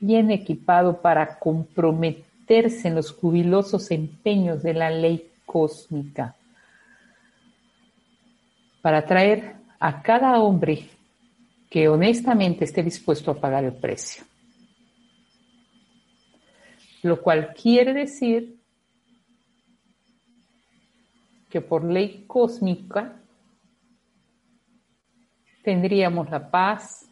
bien 0.01 0.33
equipado 0.33 1.01
para 1.01 1.39
comprometerse 1.39 2.89
en 2.89 2.97
los 2.97 3.13
jubilosos 3.13 3.93
empeños 3.93 4.65
de 4.65 4.75
la 4.75 4.91
ley 4.91 5.31
cósmica 5.47 6.35
para 8.83 9.07
traer 9.07 9.55
a 9.79 10.03
cada 10.03 10.41
hombre 10.41 10.98
que 11.69 11.89
honestamente 11.89 12.65
esté 12.65 12.83
dispuesto 12.83 13.31
a 13.31 13.41
pagar 13.41 13.65
el 13.65 13.75
precio. 13.75 14.25
Lo 17.03 17.21
cual 17.21 17.53
quiere 17.55 17.93
decir 17.93 18.59
que 21.49 21.61
por 21.61 21.85
ley 21.85 22.25
cósmica 22.27 23.21
tendríamos 25.63 26.31
la 26.31 26.51
paz, 26.51 27.09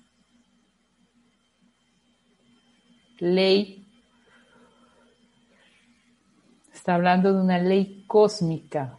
ley, 3.19 3.87
está 6.73 6.95
hablando 6.95 7.33
de 7.33 7.41
una 7.41 7.59
ley 7.59 8.05
cósmica, 8.07 8.99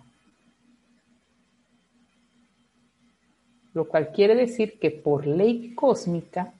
lo 3.78 3.88
cual 3.88 4.11
quiere 4.11 4.34
decir 4.34 4.80
que 4.80 4.89
por 4.89 5.28
ley 5.28 5.75
cósmica, 5.75 6.51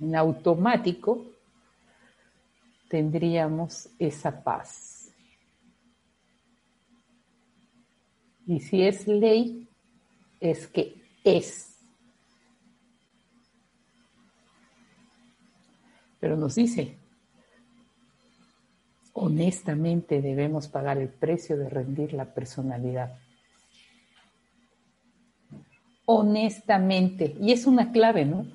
en 0.00 0.16
automático, 0.16 1.24
tendríamos 2.88 3.88
esa 4.00 4.42
paz. 4.42 5.12
Y 8.48 8.58
si 8.58 8.82
es 8.82 9.06
ley, 9.06 9.68
es 10.40 10.66
que 10.66 10.96
es. 11.22 11.78
Pero 16.18 16.36
nos 16.36 16.56
dice, 16.56 16.98
honestamente 19.12 20.20
debemos 20.20 20.66
pagar 20.66 20.98
el 20.98 21.10
precio 21.10 21.56
de 21.56 21.68
rendir 21.68 22.12
la 22.12 22.34
personalidad 22.34 23.20
honestamente. 26.06 27.36
Y 27.40 27.52
es 27.52 27.66
una 27.66 27.92
clave, 27.92 28.24
¿no? 28.24 28.46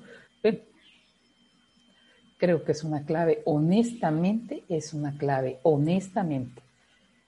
Creo 2.38 2.64
que 2.64 2.72
es 2.72 2.82
una 2.82 3.04
clave. 3.04 3.42
Honestamente 3.44 4.64
es 4.68 4.92
una 4.92 5.16
clave. 5.16 5.60
Honestamente. 5.62 6.60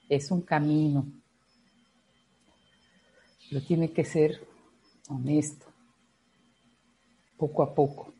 Es 0.09 0.33
un 0.33 0.43
camino. 0.43 1.07
Pero 3.49 3.65
tiene 3.65 3.93
que 3.93 4.05
ser 4.05 4.45
honesto. 5.09 5.67
Poco 7.37 7.63
a 7.63 7.73
poco. 7.73 8.13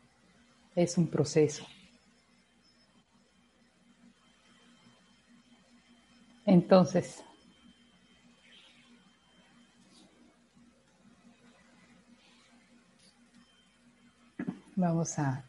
Es 0.73 0.97
un 0.97 1.07
proceso. 1.07 1.65
Entonces, 6.45 7.23
Vamos 14.77 15.17
a, 15.19 15.41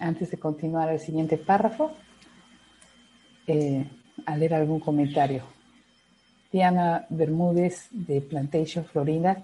antes 0.00 0.30
de 0.30 0.38
continuar 0.38 0.90
al 0.90 1.00
siguiente 1.00 1.38
párrafo, 1.38 1.92
eh, 3.46 3.86
a 4.26 4.36
leer 4.36 4.52
algún 4.52 4.80
comentario. 4.80 5.44
Diana 6.52 7.06
Bermúdez 7.08 7.88
de 7.90 8.20
Plantation, 8.20 8.84
Florida, 8.84 9.42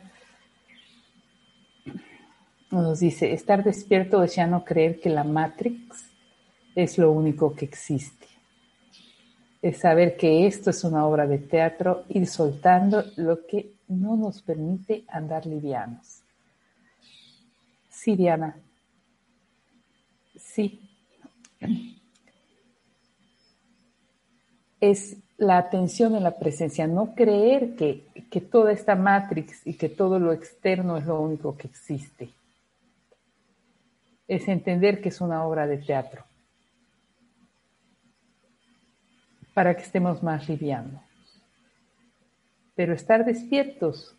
nos 2.71 3.01
dice, 3.01 3.33
estar 3.33 3.65
despierto 3.65 4.23
es 4.23 4.35
ya 4.35 4.47
no 4.47 4.65
creer 4.65 5.01
que 5.01 5.09
la 5.09 5.25
Matrix 5.25 6.11
es 6.75 6.99
lo 6.99 7.11
único 7.11 7.55
que 7.55 7.65
existe. 7.65 8.27
Es 9.63 9.79
saber 9.79 10.19
que 10.19 10.47
esto 10.47 10.69
es 10.69 10.85
una 10.85 11.07
obra 11.07 11.27
de 11.27 11.39
teatro, 11.39 12.05
ir 12.11 12.27
soltando 12.27 13.03
lo 13.17 13.47
que 13.47 13.77
no 13.89 14.15
nos 14.15 14.43
permite 14.43 15.05
andar 15.09 15.47
livianos. 15.47 16.21
Sí, 17.89 18.15
Diana, 18.17 18.57
Sí. 20.55 20.79
Es 24.81 25.17
la 25.39 25.57
atención 25.57 26.15
en 26.15 26.25
la 26.25 26.39
presencia, 26.39 26.87
no 26.87 27.15
creer 27.15 27.75
que, 27.75 28.05
que 28.31 28.43
toda 28.43 28.73
esta 28.73 28.95
matrix 28.95 29.67
y 29.67 29.75
que 29.75 29.89
todo 29.89 30.19
lo 30.19 30.33
externo 30.33 30.99
es 30.99 31.07
lo 31.07 31.21
único 31.21 31.57
que 31.57 31.69
existe. 31.69 32.29
Es 34.29 34.47
entender 34.47 35.01
que 35.01 35.09
es 35.09 35.21
una 35.23 35.45
obra 35.45 35.67
de 35.67 35.79
teatro 35.79 36.25
para 39.55 39.75
que 39.75 39.83
estemos 39.83 40.23
más 40.23 40.49
livianos. 40.49 41.03
Pero 42.75 42.93
estar 42.93 43.25
despiertos 43.25 44.15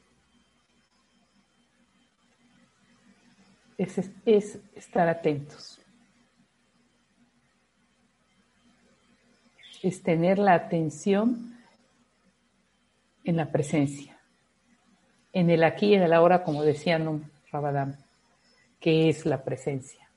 es, 3.78 4.10
es, 4.26 4.60
estar 4.76 5.08
atentos. 5.08 5.83
Es 9.84 10.02
tener 10.02 10.40
la 10.40 10.54
atención 10.54 11.60
en 13.26 13.36
la 13.36 13.52
presencia, 13.52 14.18
en 15.34 15.50
el 15.50 15.64
aquí 15.64 15.88
y 15.88 15.96
en 15.96 16.04
el 16.04 16.14
ahora, 16.14 16.44
como 16.44 16.64
decía 16.64 16.98
Num 16.98 17.24
Rabadam, 17.52 17.98
que 18.80 19.10
es 19.10 19.26
la 19.26 19.44
presencia. 19.44 20.10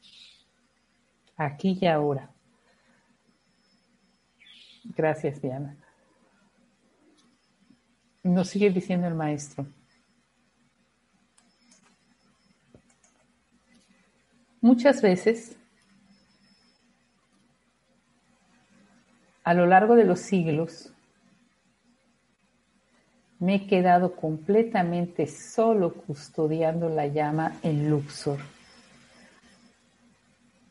Aquí 1.36 1.76
y 1.80 1.86
ahora. 1.86 2.30
Gracias, 4.84 5.42
Diana. 5.42 5.76
Nos 8.22 8.48
sigue 8.48 8.70
diciendo 8.70 9.08
el 9.08 9.14
maestro. 9.14 9.66
Muchas 14.60 15.02
veces 15.02 15.56
a 19.46 19.54
lo 19.54 19.64
largo 19.64 19.94
de 19.94 20.02
los 20.02 20.18
siglos 20.18 20.92
me 23.38 23.54
he 23.54 23.66
quedado 23.68 24.16
completamente 24.16 25.28
solo 25.28 25.94
custodiando 25.94 26.88
la 26.88 27.06
llama 27.06 27.52
en 27.62 27.88
Luxor. 27.88 28.40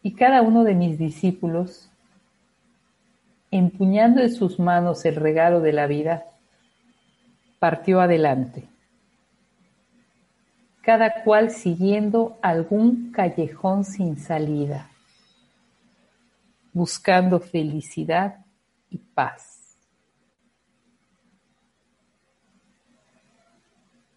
Y 0.03 0.13
cada 0.13 0.41
uno 0.41 0.65
de 0.65 0.75
mis 0.75 0.99
discípulos, 0.99 1.89
empuñando 3.49 4.21
en 4.21 4.33
sus 4.33 4.59
manos 4.59 5.05
el 5.05 5.15
regalo 5.15 5.61
de 5.61 5.71
la 5.71 5.87
vida, 5.87 6.25
partió 7.59 8.01
adelante. 8.01 8.67
cada 10.81 11.23
cual 11.23 11.49
siguiendo 11.49 12.37
algún 12.43 13.11
callejón 13.11 13.85
sin 13.85 14.17
salida, 14.19 14.91
buscando 16.73 17.39
felicidad 17.39 18.44
paz. 18.97 19.77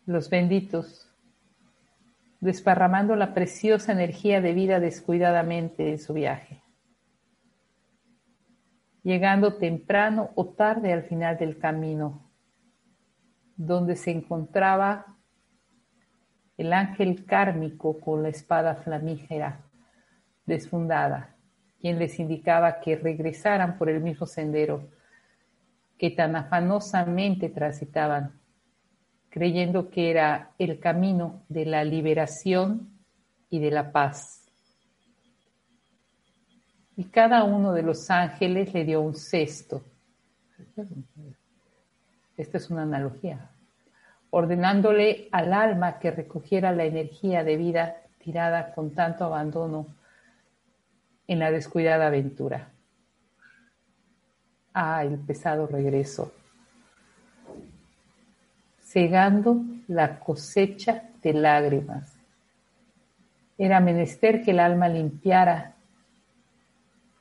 Los 0.07 0.31
benditos, 0.31 1.11
desparramando 2.41 3.15
la 3.17 3.35
preciosa 3.35 3.93
energía 3.93 4.41
de 4.41 4.55
vida 4.55 4.81
descuidadamente 4.81 5.91
en 5.91 5.99
su 5.99 6.15
viaje 6.15 6.63
llegando 9.09 9.55
temprano 9.55 10.33
o 10.35 10.49
tarde 10.49 10.93
al 10.93 11.03
final 11.03 11.39
del 11.39 11.59
camino, 11.59 12.31
donde 13.57 13.97
se 13.97 14.11
encontraba 14.11 15.17
el 16.59 16.75
ángel 16.75 17.25
kármico 17.25 17.99
con 18.01 18.23
la 18.23 18.29
espada 18.29 18.75
flamígera 18.75 19.63
desfundada, 20.45 21.38
quien 21.81 21.99
les 21.99 22.19
indicaba 22.19 22.81
que 22.81 22.97
regresaran 22.97 23.79
por 23.79 23.89
el 23.89 24.01
mismo 24.01 24.27
sendero 24.27 24.89
que 25.97 26.11
tan 26.11 26.37
afanosamente 26.37 27.49
transitaban, 27.49 28.39
creyendo 29.31 29.91
que 29.91 30.11
era 30.11 30.53
el 30.59 30.79
camino 30.79 31.43
de 31.49 31.67
la 31.67 31.85
liberación 31.85 32.91
y 33.51 33.59
de 33.59 33.71
la 33.71 33.91
paz 33.93 34.49
y 36.99 37.05
cada 37.05 37.45
uno 37.45 37.73
de 37.73 37.85
los 37.85 38.11
ángeles 38.11 38.75
le 38.75 38.85
dio 38.85 39.01
un 39.01 39.15
cesto. 39.15 39.83
Esta 42.37 42.59
es 42.59 42.71
una 42.71 42.83
analogía. 42.83 43.53
Ordenándole 44.31 45.29
al 45.31 45.53
alma 45.53 46.01
que 46.01 46.11
recogiera 46.11 46.73
la 46.73 46.87
energía 46.87 47.45
de 47.45 47.57
vida 47.57 47.97
tirada 48.19 48.75
con 48.75 48.97
tanto 48.97 49.27
abandono 49.27 49.87
en 51.29 51.39
la 51.39 51.51
descuidada 51.51 52.07
aventura. 52.07 52.71
Ah, 54.73 55.05
el 55.05 55.19
pesado 55.19 55.67
regreso. 55.67 56.33
Cegando 58.81 59.63
la 59.87 60.19
cosecha 60.19 61.11
de 61.23 61.35
lágrimas. 61.35 62.17
Era 63.59 63.81
menester 63.81 64.43
que 64.43 64.53
el 64.53 64.61
alma 64.61 64.89
limpiara 64.89 65.75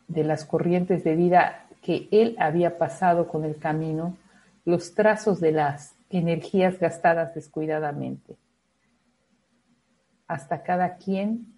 de 0.07 0.23
las 0.23 0.45
corrientes 0.45 1.03
de 1.03 1.15
vida 1.15 1.65
que 1.81 2.07
él 2.11 2.37
había 2.39 2.77
pasado 2.77 3.27
con 3.27 3.43
el 3.43 3.57
camino, 3.57 4.15
los 4.63 4.93
trazos 4.93 5.41
de 5.41 5.51
las 5.51 5.95
energías 6.09 6.79
gastadas 6.79 7.35
descuidadamente. 7.35 8.37
Hasta 10.27 10.63
cada 10.63 10.95
quien 10.95 11.56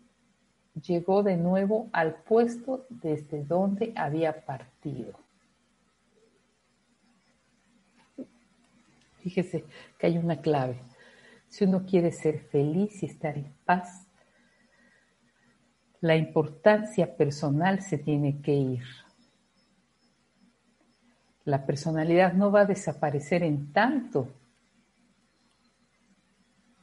llegó 0.81 1.23
de 1.23 1.37
nuevo 1.37 1.89
al 1.91 2.15
puesto 2.15 2.85
desde 2.89 3.43
donde 3.43 3.93
había 3.95 4.45
partido. 4.45 5.13
Fíjese 9.19 9.65
que 9.97 10.07
hay 10.07 10.17
una 10.17 10.41
clave. 10.41 10.79
Si 11.49 11.65
uno 11.65 11.85
quiere 11.85 12.11
ser 12.11 12.39
feliz 12.39 13.03
y 13.03 13.07
estar 13.07 13.37
en 13.37 13.53
paz, 13.65 14.07
la 16.01 16.15
importancia 16.15 17.15
personal 17.15 17.81
se 17.81 17.97
tiene 17.97 18.41
que 18.41 18.53
ir. 18.53 18.83
La 21.43 21.65
personalidad 21.65 22.33
no 22.33 22.51
va 22.51 22.61
a 22.61 22.65
desaparecer 22.65 23.43
en 23.43 23.73
tanto 23.73 24.29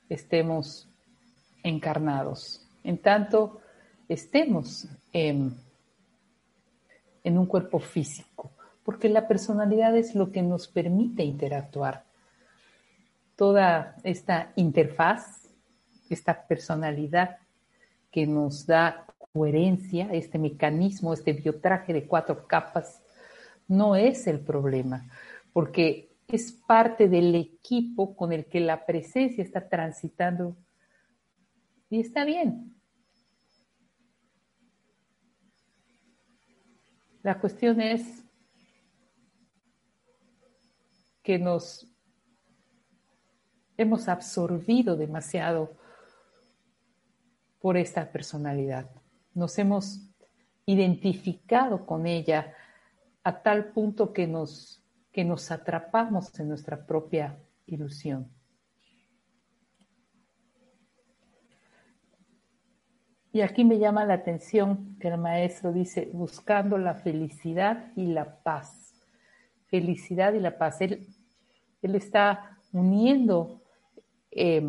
estemos 0.09 0.89
encarnados, 1.63 2.67
en 2.85 2.99
tanto 2.99 3.61
estemos 4.09 4.89
en, 5.13 5.55
un 7.25 7.47
cuerpo 7.47 7.81
físico, 7.81 8.53
porque 8.85 9.09
la 9.09 9.27
personalidad 9.27 9.97
es 9.97 10.15
lo 10.15 10.31
que 10.31 10.43
nos 10.43 10.69
permite 10.69 11.25
interactuar. 11.25 12.05
Toda 13.35 13.97
esta 14.05 14.53
interfaz, 14.57 15.49
esta 16.09 16.47
personalidad 16.47 17.39
que 18.11 18.27
nos 18.27 18.65
da 18.67 19.07
coherencia, 19.33 20.09
este 20.13 20.39
mecanismo, 20.39 21.13
este 21.13 21.33
biotraje 21.33 21.93
de 21.93 22.07
cuatro 22.07 22.47
capas, 22.47 23.03
no 23.69 23.97
es 23.97 24.27
el 24.27 24.41
problema, 24.41 25.11
porque 25.53 26.09
es 26.29 26.53
parte 26.53 27.09
del 27.09 27.35
equipo 27.35 28.17
con 28.17 28.33
el 28.33 28.47
que 28.47 28.61
la 28.61 28.87
presencia 28.87 29.43
está 29.43 29.69
transitando 29.69 30.57
y 31.91 32.01
está 32.01 32.25
bien. 32.25 32.76
La 37.27 37.41
cuestión 37.41 37.81
es 37.81 38.23
que 41.25 41.41
nos 41.41 41.93
hemos 43.77 44.07
absorbido 44.07 44.97
demasiado 44.97 45.77
por 47.59 47.77
esta 47.77 48.13
personalidad. 48.13 48.89
Nos 49.35 49.59
hemos 49.59 50.09
identificado 50.67 51.85
con 51.85 52.07
ella 52.07 52.55
a 53.25 53.43
tal 53.43 53.73
punto 53.73 54.13
que 54.13 54.29
nos, 54.29 54.81
que 55.11 55.25
nos 55.25 55.51
atrapamos 55.51 56.39
en 56.39 56.47
nuestra 56.47 56.87
propia 56.87 57.37
ilusión. 57.67 58.36
Y 63.37 63.43
aquí 63.43 63.65
me 63.65 63.79
llama 63.79 64.07
la 64.07 64.15
atención 64.15 64.97
que 64.99 65.09
el 65.09 65.19
maestro 65.19 65.71
dice, 65.71 66.09
buscando 66.13 66.79
la 66.79 66.95
felicidad 66.95 67.93
y 67.95 68.07
la 68.07 68.43
paz. 68.43 68.95
Felicidad 69.67 70.33
y 70.33 70.41
la 70.41 70.57
paz. 70.57 70.81
Él, 70.81 71.07
él 71.83 71.95
está 71.95 72.59
uniendo 72.73 73.61
eh, 74.31 74.63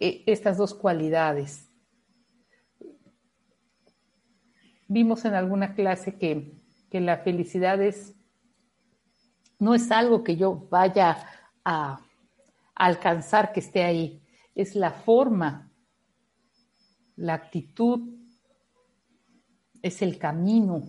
E, 0.00 0.22
estas 0.26 0.56
dos 0.56 0.74
cualidades. 0.74 1.68
Vimos 4.86 5.24
en 5.24 5.34
alguna 5.34 5.74
clase 5.74 6.16
que, 6.16 6.56
la 6.90 7.18
felicidad 7.18 7.82
es, 7.82 8.14
no 9.58 9.74
es 9.74 9.90
algo 9.90 10.24
que 10.24 10.36
yo 10.36 10.66
vaya 10.70 11.18
a, 11.64 12.00
alcanzar 12.74 13.52
que 13.52 13.60
esté 13.60 13.82
ahí, 13.82 14.22
es 14.54 14.74
la 14.74 14.90
forma, 14.90 15.70
la 17.16 17.34
actitud, 17.34 18.00
es 19.82 20.02
el 20.02 20.18
camino. 20.18 20.82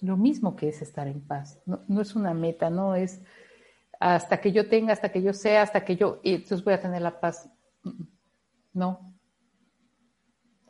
Lo 0.00 0.16
mismo 0.16 0.54
que 0.56 0.68
es 0.68 0.80
estar 0.82 1.08
en 1.08 1.26
paz. 1.26 1.60
No, 1.66 1.84
no 1.88 2.00
es 2.00 2.14
una 2.14 2.32
meta, 2.34 2.70
no 2.70 2.94
es 2.94 3.20
hasta 4.00 4.40
que 4.40 4.52
yo 4.52 4.68
tenga, 4.68 4.92
hasta 4.92 5.10
que 5.10 5.22
yo 5.22 5.32
sea, 5.32 5.62
hasta 5.62 5.84
que 5.84 5.96
yo, 5.96 6.20
y 6.22 6.34
entonces 6.34 6.64
voy 6.64 6.74
a 6.74 6.80
tener 6.80 7.02
la 7.02 7.20
paz. 7.20 7.50
No. 8.72 9.14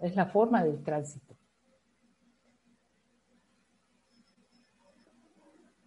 Es 0.01 0.16
la 0.16 0.26
forma 0.26 0.64
del 0.64 0.82
tránsito. 0.82 1.36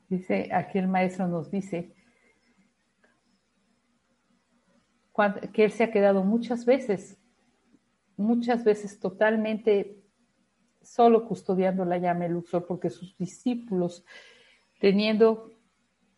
Dice, 0.10 0.50
aquí 0.54 0.78
el 0.78 0.90
maestro 0.90 1.28
nos 1.28 1.50
dice 1.50 1.96
que 5.54 5.64
él 5.64 5.72
se 5.72 5.84
ha 5.84 5.92
quedado 5.92 6.24
muchas 6.24 6.66
veces, 6.66 7.18
muchas 8.16 8.64
veces 8.64 9.00
totalmente 9.00 10.02
solo 10.82 11.28
custodiando 11.28 11.86
la 11.86 11.98
llama 11.98 12.28
Luxor, 12.28 12.66
porque 12.66 12.90
sus 12.90 13.18
discípulos, 13.18 14.06
teniendo, 14.80 15.52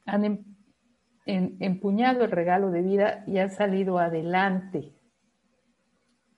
han 0.06 0.26
em, 1.26 1.58
empuñado 1.60 2.24
el 2.24 2.32
regalo 2.32 2.72
de 2.72 2.82
vida 2.82 3.24
y 3.28 3.38
han 3.38 3.52
salido 3.52 4.00
adelante, 4.00 4.94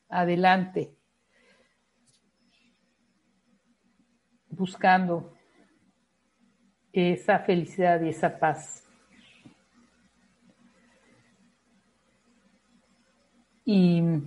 adelante, 0.10 0.96
buscando 4.50 5.34
esa 6.94 7.40
felicidad 7.40 8.02
y 8.02 8.10
esa 8.10 8.40
paz. 8.40 8.85
Y 13.66 13.98
el 13.98 14.24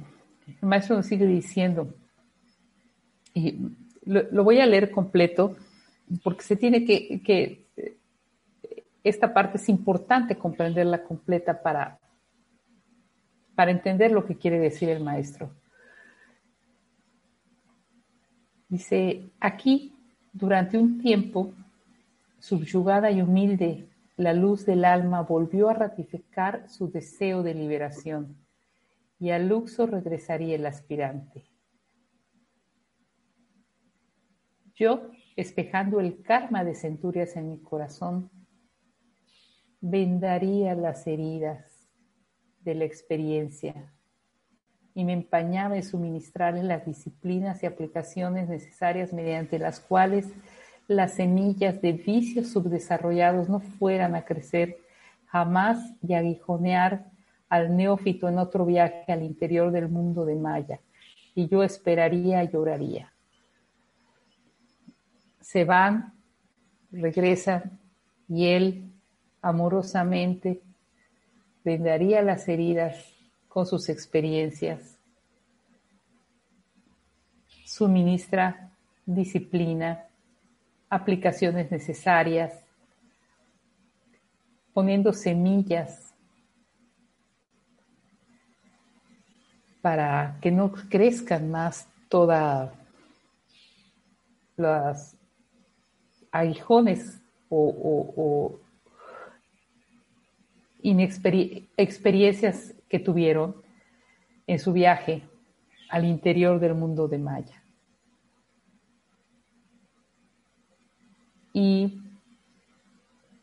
maestro 0.61 0.97
nos 0.97 1.07
sigue 1.07 1.27
diciendo, 1.27 1.95
y 3.33 3.59
lo, 4.05 4.45
voy 4.45 4.61
a 4.61 4.67
leer 4.67 4.91
completo, 4.91 5.57
porque 6.23 6.43
se 6.43 6.57
tiene 6.57 6.85
que 6.85 7.69
esta 9.09 9.33
parte 9.33 9.59
es 9.59 9.69
importante 9.69 10.37
comprenderla 10.37 11.03
completa 11.03 11.63
para, 11.63 11.99
para 13.55 13.71
entender 13.71 14.13
lo 14.13 14.25
que 14.25 14.37
quiere 14.37 14.59
decir 14.59 14.89
el 14.89 15.03
maestro. 15.03 15.51
Dice, 18.69 19.31
aquí, 19.41 19.95
durante 20.33 20.77
un 20.77 21.01
tiempo, 21.01 21.55
subyugada 22.39 23.11
y 23.11 23.23
humilde 23.23 23.89
la 24.17 24.35
luz 24.35 24.67
del 24.67 24.85
alma 24.85 25.23
volvió 25.23 25.71
a 25.71 25.75
ratificar 25.75 26.69
su 26.69 26.91
deseo 26.91 27.43
de 27.43 27.55
liberación 27.55 28.37
y 29.19 29.31
al 29.31 29.49
Luxor 29.49 29.91
regresaría 29.91 30.55
el 30.55 30.67
aspirante. 30.67 31.45
Yo, 34.75 35.11
espejando 35.35 35.99
el 35.99 36.23
karma 36.23 36.63
de 36.65 36.75
centurias 36.75 37.37
en 37.37 37.49
mi 37.49 37.59
corazón, 37.59 38.31
vendaría 39.81 40.75
las 40.75 41.07
heridas 41.07 41.89
de 42.61 42.75
la 42.75 42.85
experiencia 42.85 43.93
y 44.95 45.05
me 45.05 45.13
empañaba 45.13 45.77
en 45.77 45.83
suministrarles 45.83 46.65
las 46.65 46.85
disciplinas 46.87 47.63
y 47.63 47.67
aplicaciones 47.67 48.49
necesarias 48.49 49.13
mediante 49.13 49.59
las 49.59 49.81
cuales 49.81 50.27
las 50.89 51.15
semillas 51.15 51.81
de 51.83 51.93
vicios 51.93 52.49
subdesarrollados 52.49 53.49
no 53.49 53.61
fueran 53.61 54.15
a 54.15 54.25
crecer 54.25 54.79
jamás 55.27 55.79
y 56.03 56.15
aguijonear 56.15 57.11
al 57.49 57.77
neófito 57.77 58.29
en 58.29 58.39
otro 58.39 58.67
viaje 58.67 59.11
al 59.13 59.23
interior 59.23 59.73
del 59.73 59.89
mundo 59.89 60.25
de 60.25 60.35
Maya, 60.35 60.81
y 61.35 61.49
yo 61.49 61.63
esperaría 61.63 62.43
y 62.45 62.49
lloraría. 62.49 63.13
Se 65.41 65.65
van, 65.65 66.13
regresan, 66.91 67.79
y 68.29 68.47
él 68.49 68.93
amorosamente 69.41 70.61
vendaría 71.65 72.23
las 72.23 72.49
heridas 72.49 73.15
con 73.49 73.67
sus 73.67 73.89
experiencias, 73.89 74.99
suministra 77.65 78.71
disciplina, 79.07 80.05
aplicaciones 80.91 81.71
necesarias, 81.71 82.53
poniendo 84.75 85.13
semillas 85.13 86.08
para 89.81 90.39
que 90.41 90.51
no 90.51 90.73
crezcan 90.73 91.51
más 91.51 91.89
todas 92.09 92.73
las 94.57 95.17
aguijones 96.33 97.21
o, 97.49 98.59
experiencias 100.83 102.75
que 102.89 102.99
tuvieron 102.99 103.57
en 104.47 104.59
su 104.59 104.73
viaje 104.73 105.23
al 105.91 106.05
interior 106.05 106.59
del 106.61 106.75
mundo 106.75 107.09
de 107.09 107.19
Maya. 107.19 107.63
Y 111.53 112.01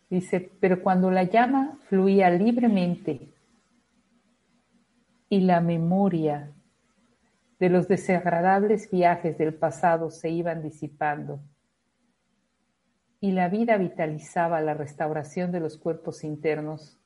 dice, 0.10 0.52
pero 0.60 0.82
cuando 0.82 1.12
la 1.12 1.24
llama 1.24 1.78
fluía 1.90 2.30
libremente 2.30 3.35
y 5.30 5.42
la 5.42 5.62
memoria 5.62 6.54
de 7.60 7.70
los 7.70 7.88
desagradables 7.88 8.90
viajes 8.92 9.38
del 9.38 9.54
pasado 9.54 10.10
se 10.10 10.30
iban 10.30 10.62
disipando 10.62 11.42
y 13.26 13.32
la 13.32 13.50
vida 13.50 13.78
vitalizaba 13.78 14.62
la 14.62 14.76
restauración 14.76 15.52
de 15.52 15.60
los 15.60 15.80
cuerpos 15.80 16.24
internos, 16.24 17.00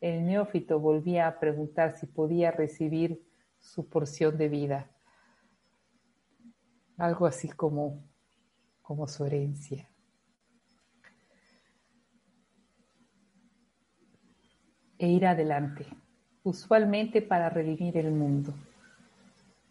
el 0.00 0.24
neófito 0.24 0.80
volvía 0.80 1.28
a 1.28 1.38
preguntar 1.38 1.98
si 1.98 2.06
podía 2.06 2.50
recibir 2.50 3.22
su 3.58 3.86
porción 3.86 4.38
de 4.38 4.48
vida, 4.48 4.90
algo 6.96 7.26
así 7.26 7.50
como, 7.50 8.02
como 8.80 9.06
su 9.06 9.26
herencia. 9.26 9.90
E 14.96 15.08
ir 15.08 15.26
adelante, 15.26 15.86
usualmente 16.44 17.22
para 17.22 17.48
redimir 17.48 17.96
el 17.96 18.10
mundo. 18.10 18.54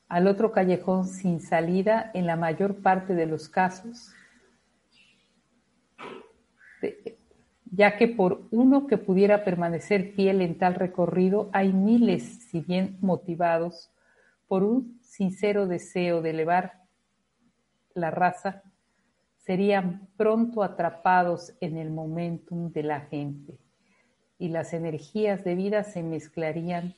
Al 0.07 0.27
otro 0.27 0.51
callejón 0.51 1.05
sin 1.05 1.39
salida, 1.39 2.11
en 2.13 2.25
la 2.25 2.35
mayor 2.35 2.81
parte 2.81 3.13
de 3.13 3.25
los 3.25 3.47
casos, 3.47 4.13
ya 7.71 7.97
que 7.97 8.07
por 8.07 8.41
uno 8.51 8.87
que 8.87 8.97
pudiera 8.97 9.43
permanecer 9.45 10.11
fiel 10.13 10.41
en 10.41 10.57
tal 10.57 10.75
recorrido 10.75 11.49
hay 11.53 11.71
miles, 11.71 12.49
si 12.49 12.59
bien 12.59 12.97
motivados 12.99 13.89
por 14.47 14.63
un 14.63 14.99
sincero 15.01 15.67
deseo 15.67 16.21
de 16.21 16.31
elevar 16.31 16.81
la 17.93 18.11
raza, 18.11 18.63
serían 19.37 20.07
pronto 20.17 20.63
atrapados 20.63 21.53
en 21.61 21.77
el 21.77 21.89
momentum 21.89 22.71
de 22.71 22.83
la 22.83 23.01
gente 23.01 23.60
y 24.41 24.49
las 24.49 24.73
energías 24.73 25.43
de 25.43 25.53
vida 25.53 25.83
se 25.83 26.01
mezclarían 26.01 26.95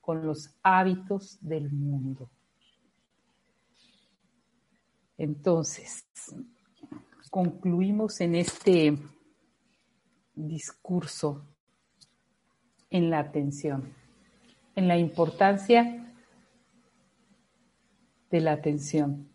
con 0.00 0.26
los 0.26 0.56
hábitos 0.62 1.36
del 1.42 1.70
mundo. 1.70 2.30
Entonces, 5.18 6.06
concluimos 7.30 8.18
en 8.22 8.36
este 8.36 8.96
discurso 10.34 11.44
en 12.88 13.10
la 13.10 13.18
atención, 13.18 13.92
en 14.74 14.88
la 14.88 14.96
importancia 14.96 16.14
de 18.30 18.40
la 18.40 18.52
atención, 18.52 19.28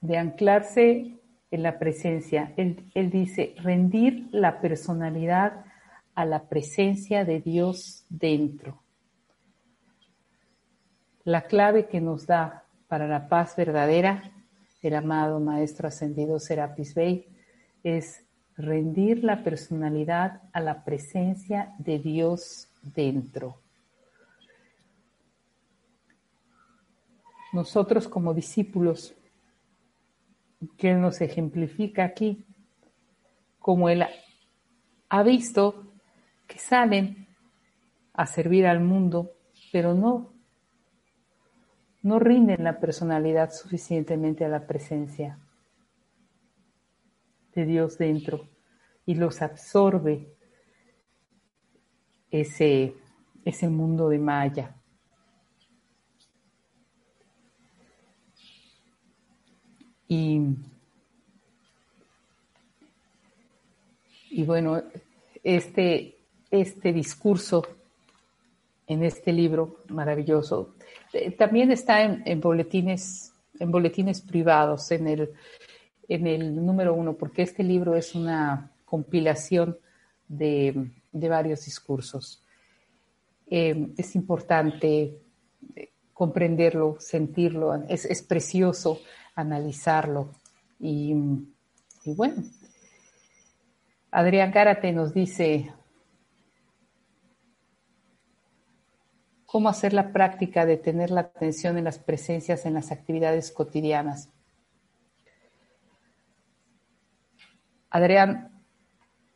de 0.00 0.16
anclarse 0.16 1.18
en 1.50 1.62
la 1.62 1.78
presencia. 1.78 2.52
Él, 2.56 2.90
él, 2.94 3.10
dice, 3.10 3.54
rendir 3.58 4.28
la 4.32 4.60
personalidad 4.60 5.64
a 6.14 6.24
la 6.24 6.48
presencia 6.48 7.24
de 7.24 7.40
Dios 7.40 8.04
dentro. 8.08 8.82
La 11.24 11.42
clave 11.42 11.86
que 11.86 12.00
nos 12.00 12.26
da 12.26 12.64
para 12.88 13.08
la 13.08 13.28
paz 13.28 13.56
verdadera 13.56 14.32
el 14.86 14.94
amado 14.94 15.40
Maestro 15.40 15.88
Ascendido 15.88 16.38
Serapis 16.38 16.94
Bey 16.94 17.26
es 17.82 18.24
rendir 18.56 19.24
la 19.24 19.42
personalidad 19.42 20.42
a 20.52 20.60
la 20.60 20.84
presencia 20.84 21.74
de 21.78 21.98
Dios 21.98 22.68
dentro. 22.82 23.60
Nosotros 27.52 28.06
como 28.06 28.32
discípulos, 28.32 29.14
que 30.76 30.94
nos 30.94 31.20
ejemplifica 31.20 32.04
aquí, 32.04 32.44
como 33.58 33.88
Él 33.88 34.04
ha 35.08 35.22
visto 35.22 35.92
que 36.46 36.58
salen 36.58 37.26
a 38.12 38.26
servir 38.26 38.66
al 38.66 38.80
mundo, 38.80 39.32
pero 39.72 39.94
no, 39.94 40.32
no 42.02 42.18
rinden 42.18 42.64
la 42.64 42.78
personalidad 42.78 43.50
suficientemente 43.50 44.44
a 44.44 44.48
la 44.48 44.66
presencia 44.66 45.38
de 47.54 47.66
Dios 47.66 47.98
dentro 47.98 48.48
y 49.04 49.14
los 49.14 49.42
absorbe 49.42 50.36
ese, 52.30 52.94
ese 53.44 53.68
mundo 53.68 54.08
de 54.08 54.18
Maya. 54.18 54.76
Y, 60.08 60.40
y 64.30 64.44
bueno, 64.44 64.82
este, 65.42 66.16
este 66.50 66.92
discurso 66.92 67.66
en 68.86 69.02
este 69.02 69.32
libro 69.32 69.78
maravilloso 69.88 70.74
eh, 71.12 71.32
también 71.32 71.72
está 71.72 72.02
en, 72.02 72.40
boletines, 72.40 73.32
en 73.58 73.70
boletines 73.70 74.20
privados, 74.20 74.90
en 74.92 75.08
el 75.08 75.30
en 76.08 76.26
el 76.26 76.64
número 76.64 76.94
uno, 76.94 77.14
porque 77.14 77.42
este 77.42 77.62
libro 77.62 77.96
es 77.96 78.14
una 78.14 78.70
compilación 78.84 79.76
de, 80.28 80.90
varios 81.12 81.64
discursos. 81.64 82.42
Eh, 83.48 83.88
es 83.96 84.14
importante 84.14 85.18
eh, 85.74 85.90
comprenderlo, 86.12 86.96
sentirlo, 87.00 87.74
es, 87.88 88.22
precioso 88.22 89.00
analizarlo. 89.36 90.32
Y, 90.80 91.14
bueno, 92.04 92.42
Adrián 94.10 94.50
Gárate 94.50 94.92
nos 94.92 95.14
dice 95.14 95.72
cómo 99.44 99.68
hacer 99.68 99.92
la 99.92 100.12
práctica 100.12 100.66
de 100.66 100.76
tener 100.76 101.10
la 101.10 101.20
atención 101.20 101.78
en 101.78 101.84
las 101.84 101.98
presencias 101.98 102.66
en 102.66 102.74
las 102.74 102.90
actividades 102.90 103.52
cotidianas. 103.52 104.28
Adrián, 107.90 108.50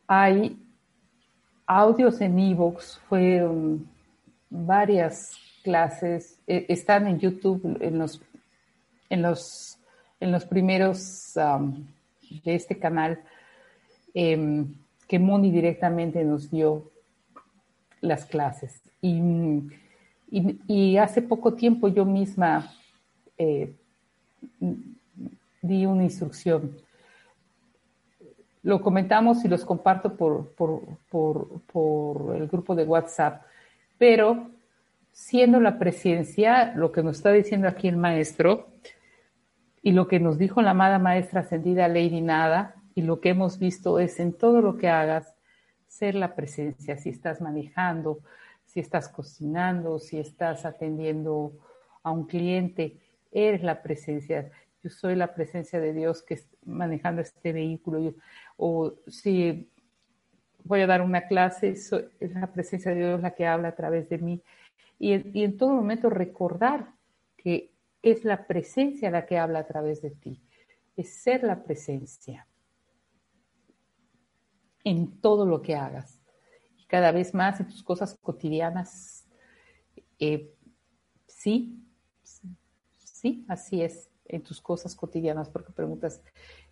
hay 0.07 0.61
audios 1.65 2.19
en 2.21 2.37
Evox, 2.37 2.99
fueron 3.07 3.89
varias 4.49 5.37
clases, 5.63 6.37
eh, 6.45 6.65
están 6.69 7.07
en 7.07 7.19
YouTube 7.19 7.77
en 7.79 7.97
los, 7.97 8.21
en 9.09 9.21
los, 9.21 9.80
en 10.21 10.31
los 10.31 10.45
primeros 10.45 11.33
um, 11.35 11.85
de 12.45 12.55
este 12.55 12.79
canal. 12.79 13.19
em, 14.13 14.73
que 15.11 15.19
Moni 15.19 15.51
directamente 15.51 16.23
nos 16.23 16.49
dio 16.49 16.89
las 17.99 18.23
clases. 18.23 18.81
Y, 19.01 20.97
hace 20.97 21.21
poco 21.21 21.53
tiempo 21.53 21.89
yo 21.89 22.05
misma 22.05 22.71
eh, 23.37 23.73
di 25.61 25.85
una 25.85 26.03
instrucción. 26.03 26.77
Lo 28.63 28.81
comentamos 28.81 29.43
y 29.43 29.49
los 29.49 29.65
comparto 29.65 30.15
por, 30.15 30.53
por 30.55 32.35
el 32.37 32.47
grupo 32.47 32.73
de 32.73 32.85
WhatsApp, 32.85 33.41
pero 33.97 34.49
siendo 35.11 35.59
la 35.59 35.77
presencia, 35.77 36.73
lo 36.73 36.93
que 36.93 37.03
nos 37.03 37.17
está 37.17 37.33
diciendo 37.33 37.67
aquí 37.67 37.89
el 37.89 37.97
maestro, 37.97 38.69
y 39.81 39.91
lo 39.91 40.07
que 40.07 40.19
nos 40.19 40.37
dijo 40.37 40.61
la 40.61 40.71
amada 40.71 40.99
maestra 40.99 41.41
ascendida 41.41 41.87
Lady 41.87 42.21
Nada, 42.21 42.75
y 42.93 43.01
lo 43.01 43.19
que 43.19 43.29
hemos 43.29 43.57
visto 43.57 43.99
es 43.99 44.19
en 44.19 44.33
todo 44.33 44.61
lo 44.61 44.77
que 44.77 44.89
hagas, 44.89 45.35
ser 45.87 46.15
la 46.15 46.35
presencia, 46.35 46.97
si 46.97 47.09
estás 47.09 47.41
manejando, 47.41 48.19
si 48.65 48.79
estás 48.79 49.09
cocinando, 49.09 49.99
si 49.99 50.19
estás 50.19 50.65
atendiendo 50.65 51.53
a 52.03 52.11
un 52.11 52.25
cliente, 52.25 52.97
eres 53.31 53.63
la 53.63 53.81
presencia. 53.81 54.51
Yo 54.83 54.89
soy 54.89 55.15
la 55.15 55.33
presencia 55.33 55.79
de 55.79 55.93
Dios 55.93 56.21
que 56.23 56.35
está 56.35 56.57
manejando 56.65 57.21
este 57.21 57.53
vehículo. 57.53 58.13
o 58.57 58.93
si 59.07 59.69
voy 60.63 60.81
a 60.81 60.87
dar 60.87 61.01
una 61.01 61.27
clase, 61.27 61.69
es 61.69 61.91
la 62.33 62.51
presencia 62.51 62.91
de 62.91 62.97
Dios 62.97 63.21
la 63.21 63.31
que 63.31 63.47
habla 63.47 63.69
a 63.69 63.75
través 63.75 64.09
de 64.09 64.17
mí 64.17 64.41
y, 65.01 65.43
en 65.43 65.57
todo 65.57 65.73
momento 65.73 66.11
recordar 66.11 66.93
que 67.35 67.70
es 68.01 68.23
la 68.23 68.47
presencia 68.47 69.11
la 69.11 69.25
que 69.25 69.37
habla 69.37 69.59
a 69.59 69.67
través 69.67 70.01
de 70.01 70.11
ti, 70.11 70.41
es 70.95 71.13
ser 71.13 71.43
la 71.43 71.63
presencia 71.63 72.47
en 74.83 75.19
todo 75.21 75.45
lo 75.45 75.61
que 75.61 75.75
hagas. 75.75 76.21
Y 76.77 76.85
cada 76.85 77.11
vez 77.11 77.33
más 77.33 77.59
en 77.59 77.67
tus 77.67 77.83
cosas 77.83 78.17
cotidianas. 78.21 79.27
Eh, 80.19 80.53
sí, 81.27 81.79
sí, 82.97 83.45
así 83.47 83.81
es, 83.81 84.09
en 84.25 84.41
tus 84.43 84.61
cosas 84.61 84.95
cotidianas, 84.95 85.49
porque 85.49 85.71
preguntas, 85.71 86.21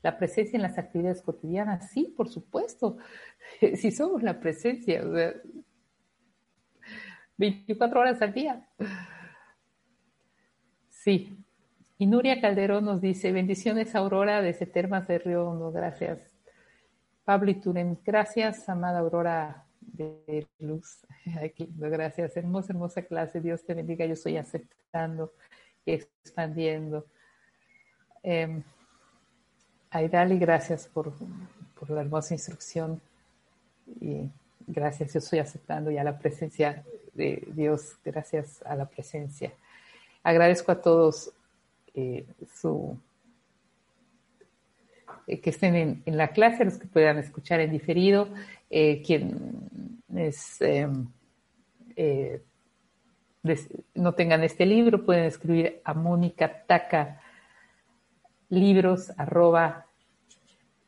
¿la 0.01 0.17
presencia 0.17 0.57
en 0.57 0.63
las 0.63 0.77
actividades 0.77 1.21
cotidianas? 1.21 1.91
Sí, 1.91 2.13
por 2.15 2.30
supuesto. 2.30 2.97
Si 3.75 3.91
somos 3.91 4.21
la 4.23 4.39
presencia, 4.39 5.03
o 5.07 5.13
sea, 5.13 5.34
24 7.38 7.99
horas 7.99 8.21
al 8.21 8.34
día. 8.34 8.67
Sí. 11.04 11.38
Y 11.97 12.08
Nuria 12.08 12.41
Calderón 12.41 12.84
nos 12.84 13.00
dice, 13.00 13.32
bendiciones 13.32 13.95
Aurora 13.95 14.41
desde 14.41 14.66
Termas 14.66 15.08
de 15.08 15.20
Río 15.20 15.72
gracias. 15.72 16.20
Pablo 17.24 17.52
Ituren, 17.52 17.97
gracias, 18.04 18.68
amada 18.68 19.00
Aurora 19.00 19.66
de 19.80 20.45
Luz. 20.60 21.00
gracias, 21.56 22.36
hermosa, 22.36 22.74
hermosa 22.74 23.02
clase, 23.04 23.39
Dios 23.39 23.64
te 23.64 23.74
bendiga, 23.76 24.06
yo 24.06 24.14
estoy 24.14 24.36
aceptando 24.36 25.32
y 25.86 25.93
expandiendo. 25.93 27.06
Eh, 28.22 28.62
Aidali, 29.91 30.38
gracias 30.38 30.86
por, 30.86 31.14
por 31.80 31.89
la 31.91 32.02
hermosa 32.02 32.34
instrucción 32.34 33.02
y 34.02 34.30
gracias, 34.68 35.14
yo 35.14 35.20
estoy 35.20 35.39
aceptando 35.39 35.91
ya 35.91 36.04
la 36.04 36.20
presencia 36.20 36.84
de 37.14 37.47
Dios, 37.54 37.97
gracias 38.04 38.62
a 38.66 38.76
la 38.76 38.86
presencia. 38.86 39.54
Agradezco 40.24 40.72
a 40.72 40.82
todos 40.82 41.32
eh, 41.93 42.26
eh, 45.28 45.39
que 45.41 45.49
estén 45.49 46.01
en, 46.05 46.17
la 46.17 46.30
clase, 46.30 46.65
los 46.65 46.78
que 46.78 46.88
puedan 46.88 47.17
escuchar 47.17 47.59
en 47.61 47.72
diferido, 47.72 48.28
eh, 48.70 49.01
quienes 49.01 50.59
no 53.95 54.13
tengan 54.13 54.43
este 54.43 54.65
libro, 54.65 55.05
pueden 55.05 55.26
escribir 55.26 55.82
a 55.84 55.93
Mónica 55.93 56.63
Taca 56.65 57.22
libros 58.49 59.11
arroba 59.17 59.86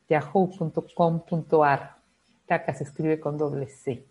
yahoo.com.ar. 0.10 1.96
Taca 2.46 2.74
se 2.74 2.84
escribe 2.84 3.20
con 3.20 3.38
doble 3.38 3.68
C. 3.68 4.06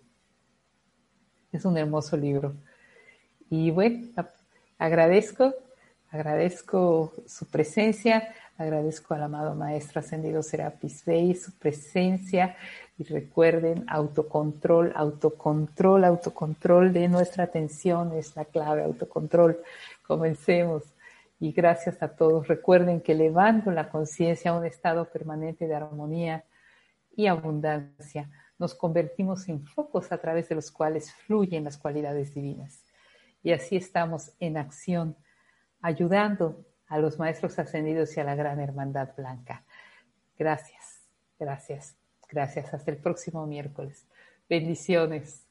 Es 1.53 1.65
un 1.65 1.77
hermoso 1.77 2.17
libro. 2.17 2.55
Y 3.51 3.71
bueno, 3.71 4.07
agradezco, 4.81 5.55
agradezco 6.11 7.13
su 7.27 7.47
presencia, 7.47 8.35
agradezco 8.57 9.15
al 9.15 9.23
amado 9.23 9.55
Maestro 9.55 10.01
Ascendido 10.01 10.43
Serapis 10.43 11.05
Bey, 11.05 11.35
su 11.35 11.53
presencia. 11.53 12.57
Y 12.99 13.05
recuerden, 13.05 13.85
autocontrol, 13.89 14.93
autocontrol, 14.95 16.05
autocontrol 16.05 16.93
de 16.93 17.09
nuestra 17.09 17.45
atención 17.45 18.13
es 18.13 18.37
la 18.37 18.45
clave, 18.45 18.83
autocontrol. 18.83 19.59
Comencemos. 20.07 20.83
Y 21.39 21.53
gracias 21.53 22.03
a 22.03 22.09
todos. 22.09 22.49
Recuerden 22.49 23.01
que 23.01 23.13
elevando 23.13 23.71
la 23.71 23.89
conciencia 23.89 24.51
a 24.51 24.59
un 24.59 24.67
estado 24.67 25.07
permanente 25.07 25.67
de 25.67 25.75
armonía 25.75 26.45
y 27.17 27.27
abundancia, 27.27 28.29
nos 28.59 28.75
convertimos 28.75 29.49
en 29.49 29.65
focos 29.65 30.13
a 30.13 30.19
través 30.19 30.51
de 30.51 30.55
los 30.55 30.71
cuales 30.71 31.13
fluyen 31.13 31.65
las 31.65 31.79
cualidades 31.79 32.35
divinas. 32.35 32.90
Y 33.43 33.53
así 33.53 33.77
estamos 33.77 34.33
en 34.41 34.57
acción, 34.57 35.17
ayudando 35.81 36.65
a 36.87 36.99
los 36.99 37.19
maestros 37.19 37.59
ascendidos 37.59 38.17
y 38.17 38.21
a 38.21 38.25
la 38.25 38.35
gran 38.35 38.61
hermandad 38.61 39.15
blanca. 39.17 39.65
Gracias, 40.39 41.03
gracias, 41.39 41.97
gracias. 42.29 42.75
Hasta 42.75 42.91
el 42.91 42.99
próximo 42.99 43.47
miércoles. 43.47 44.07
Bendiciones. 44.49 45.50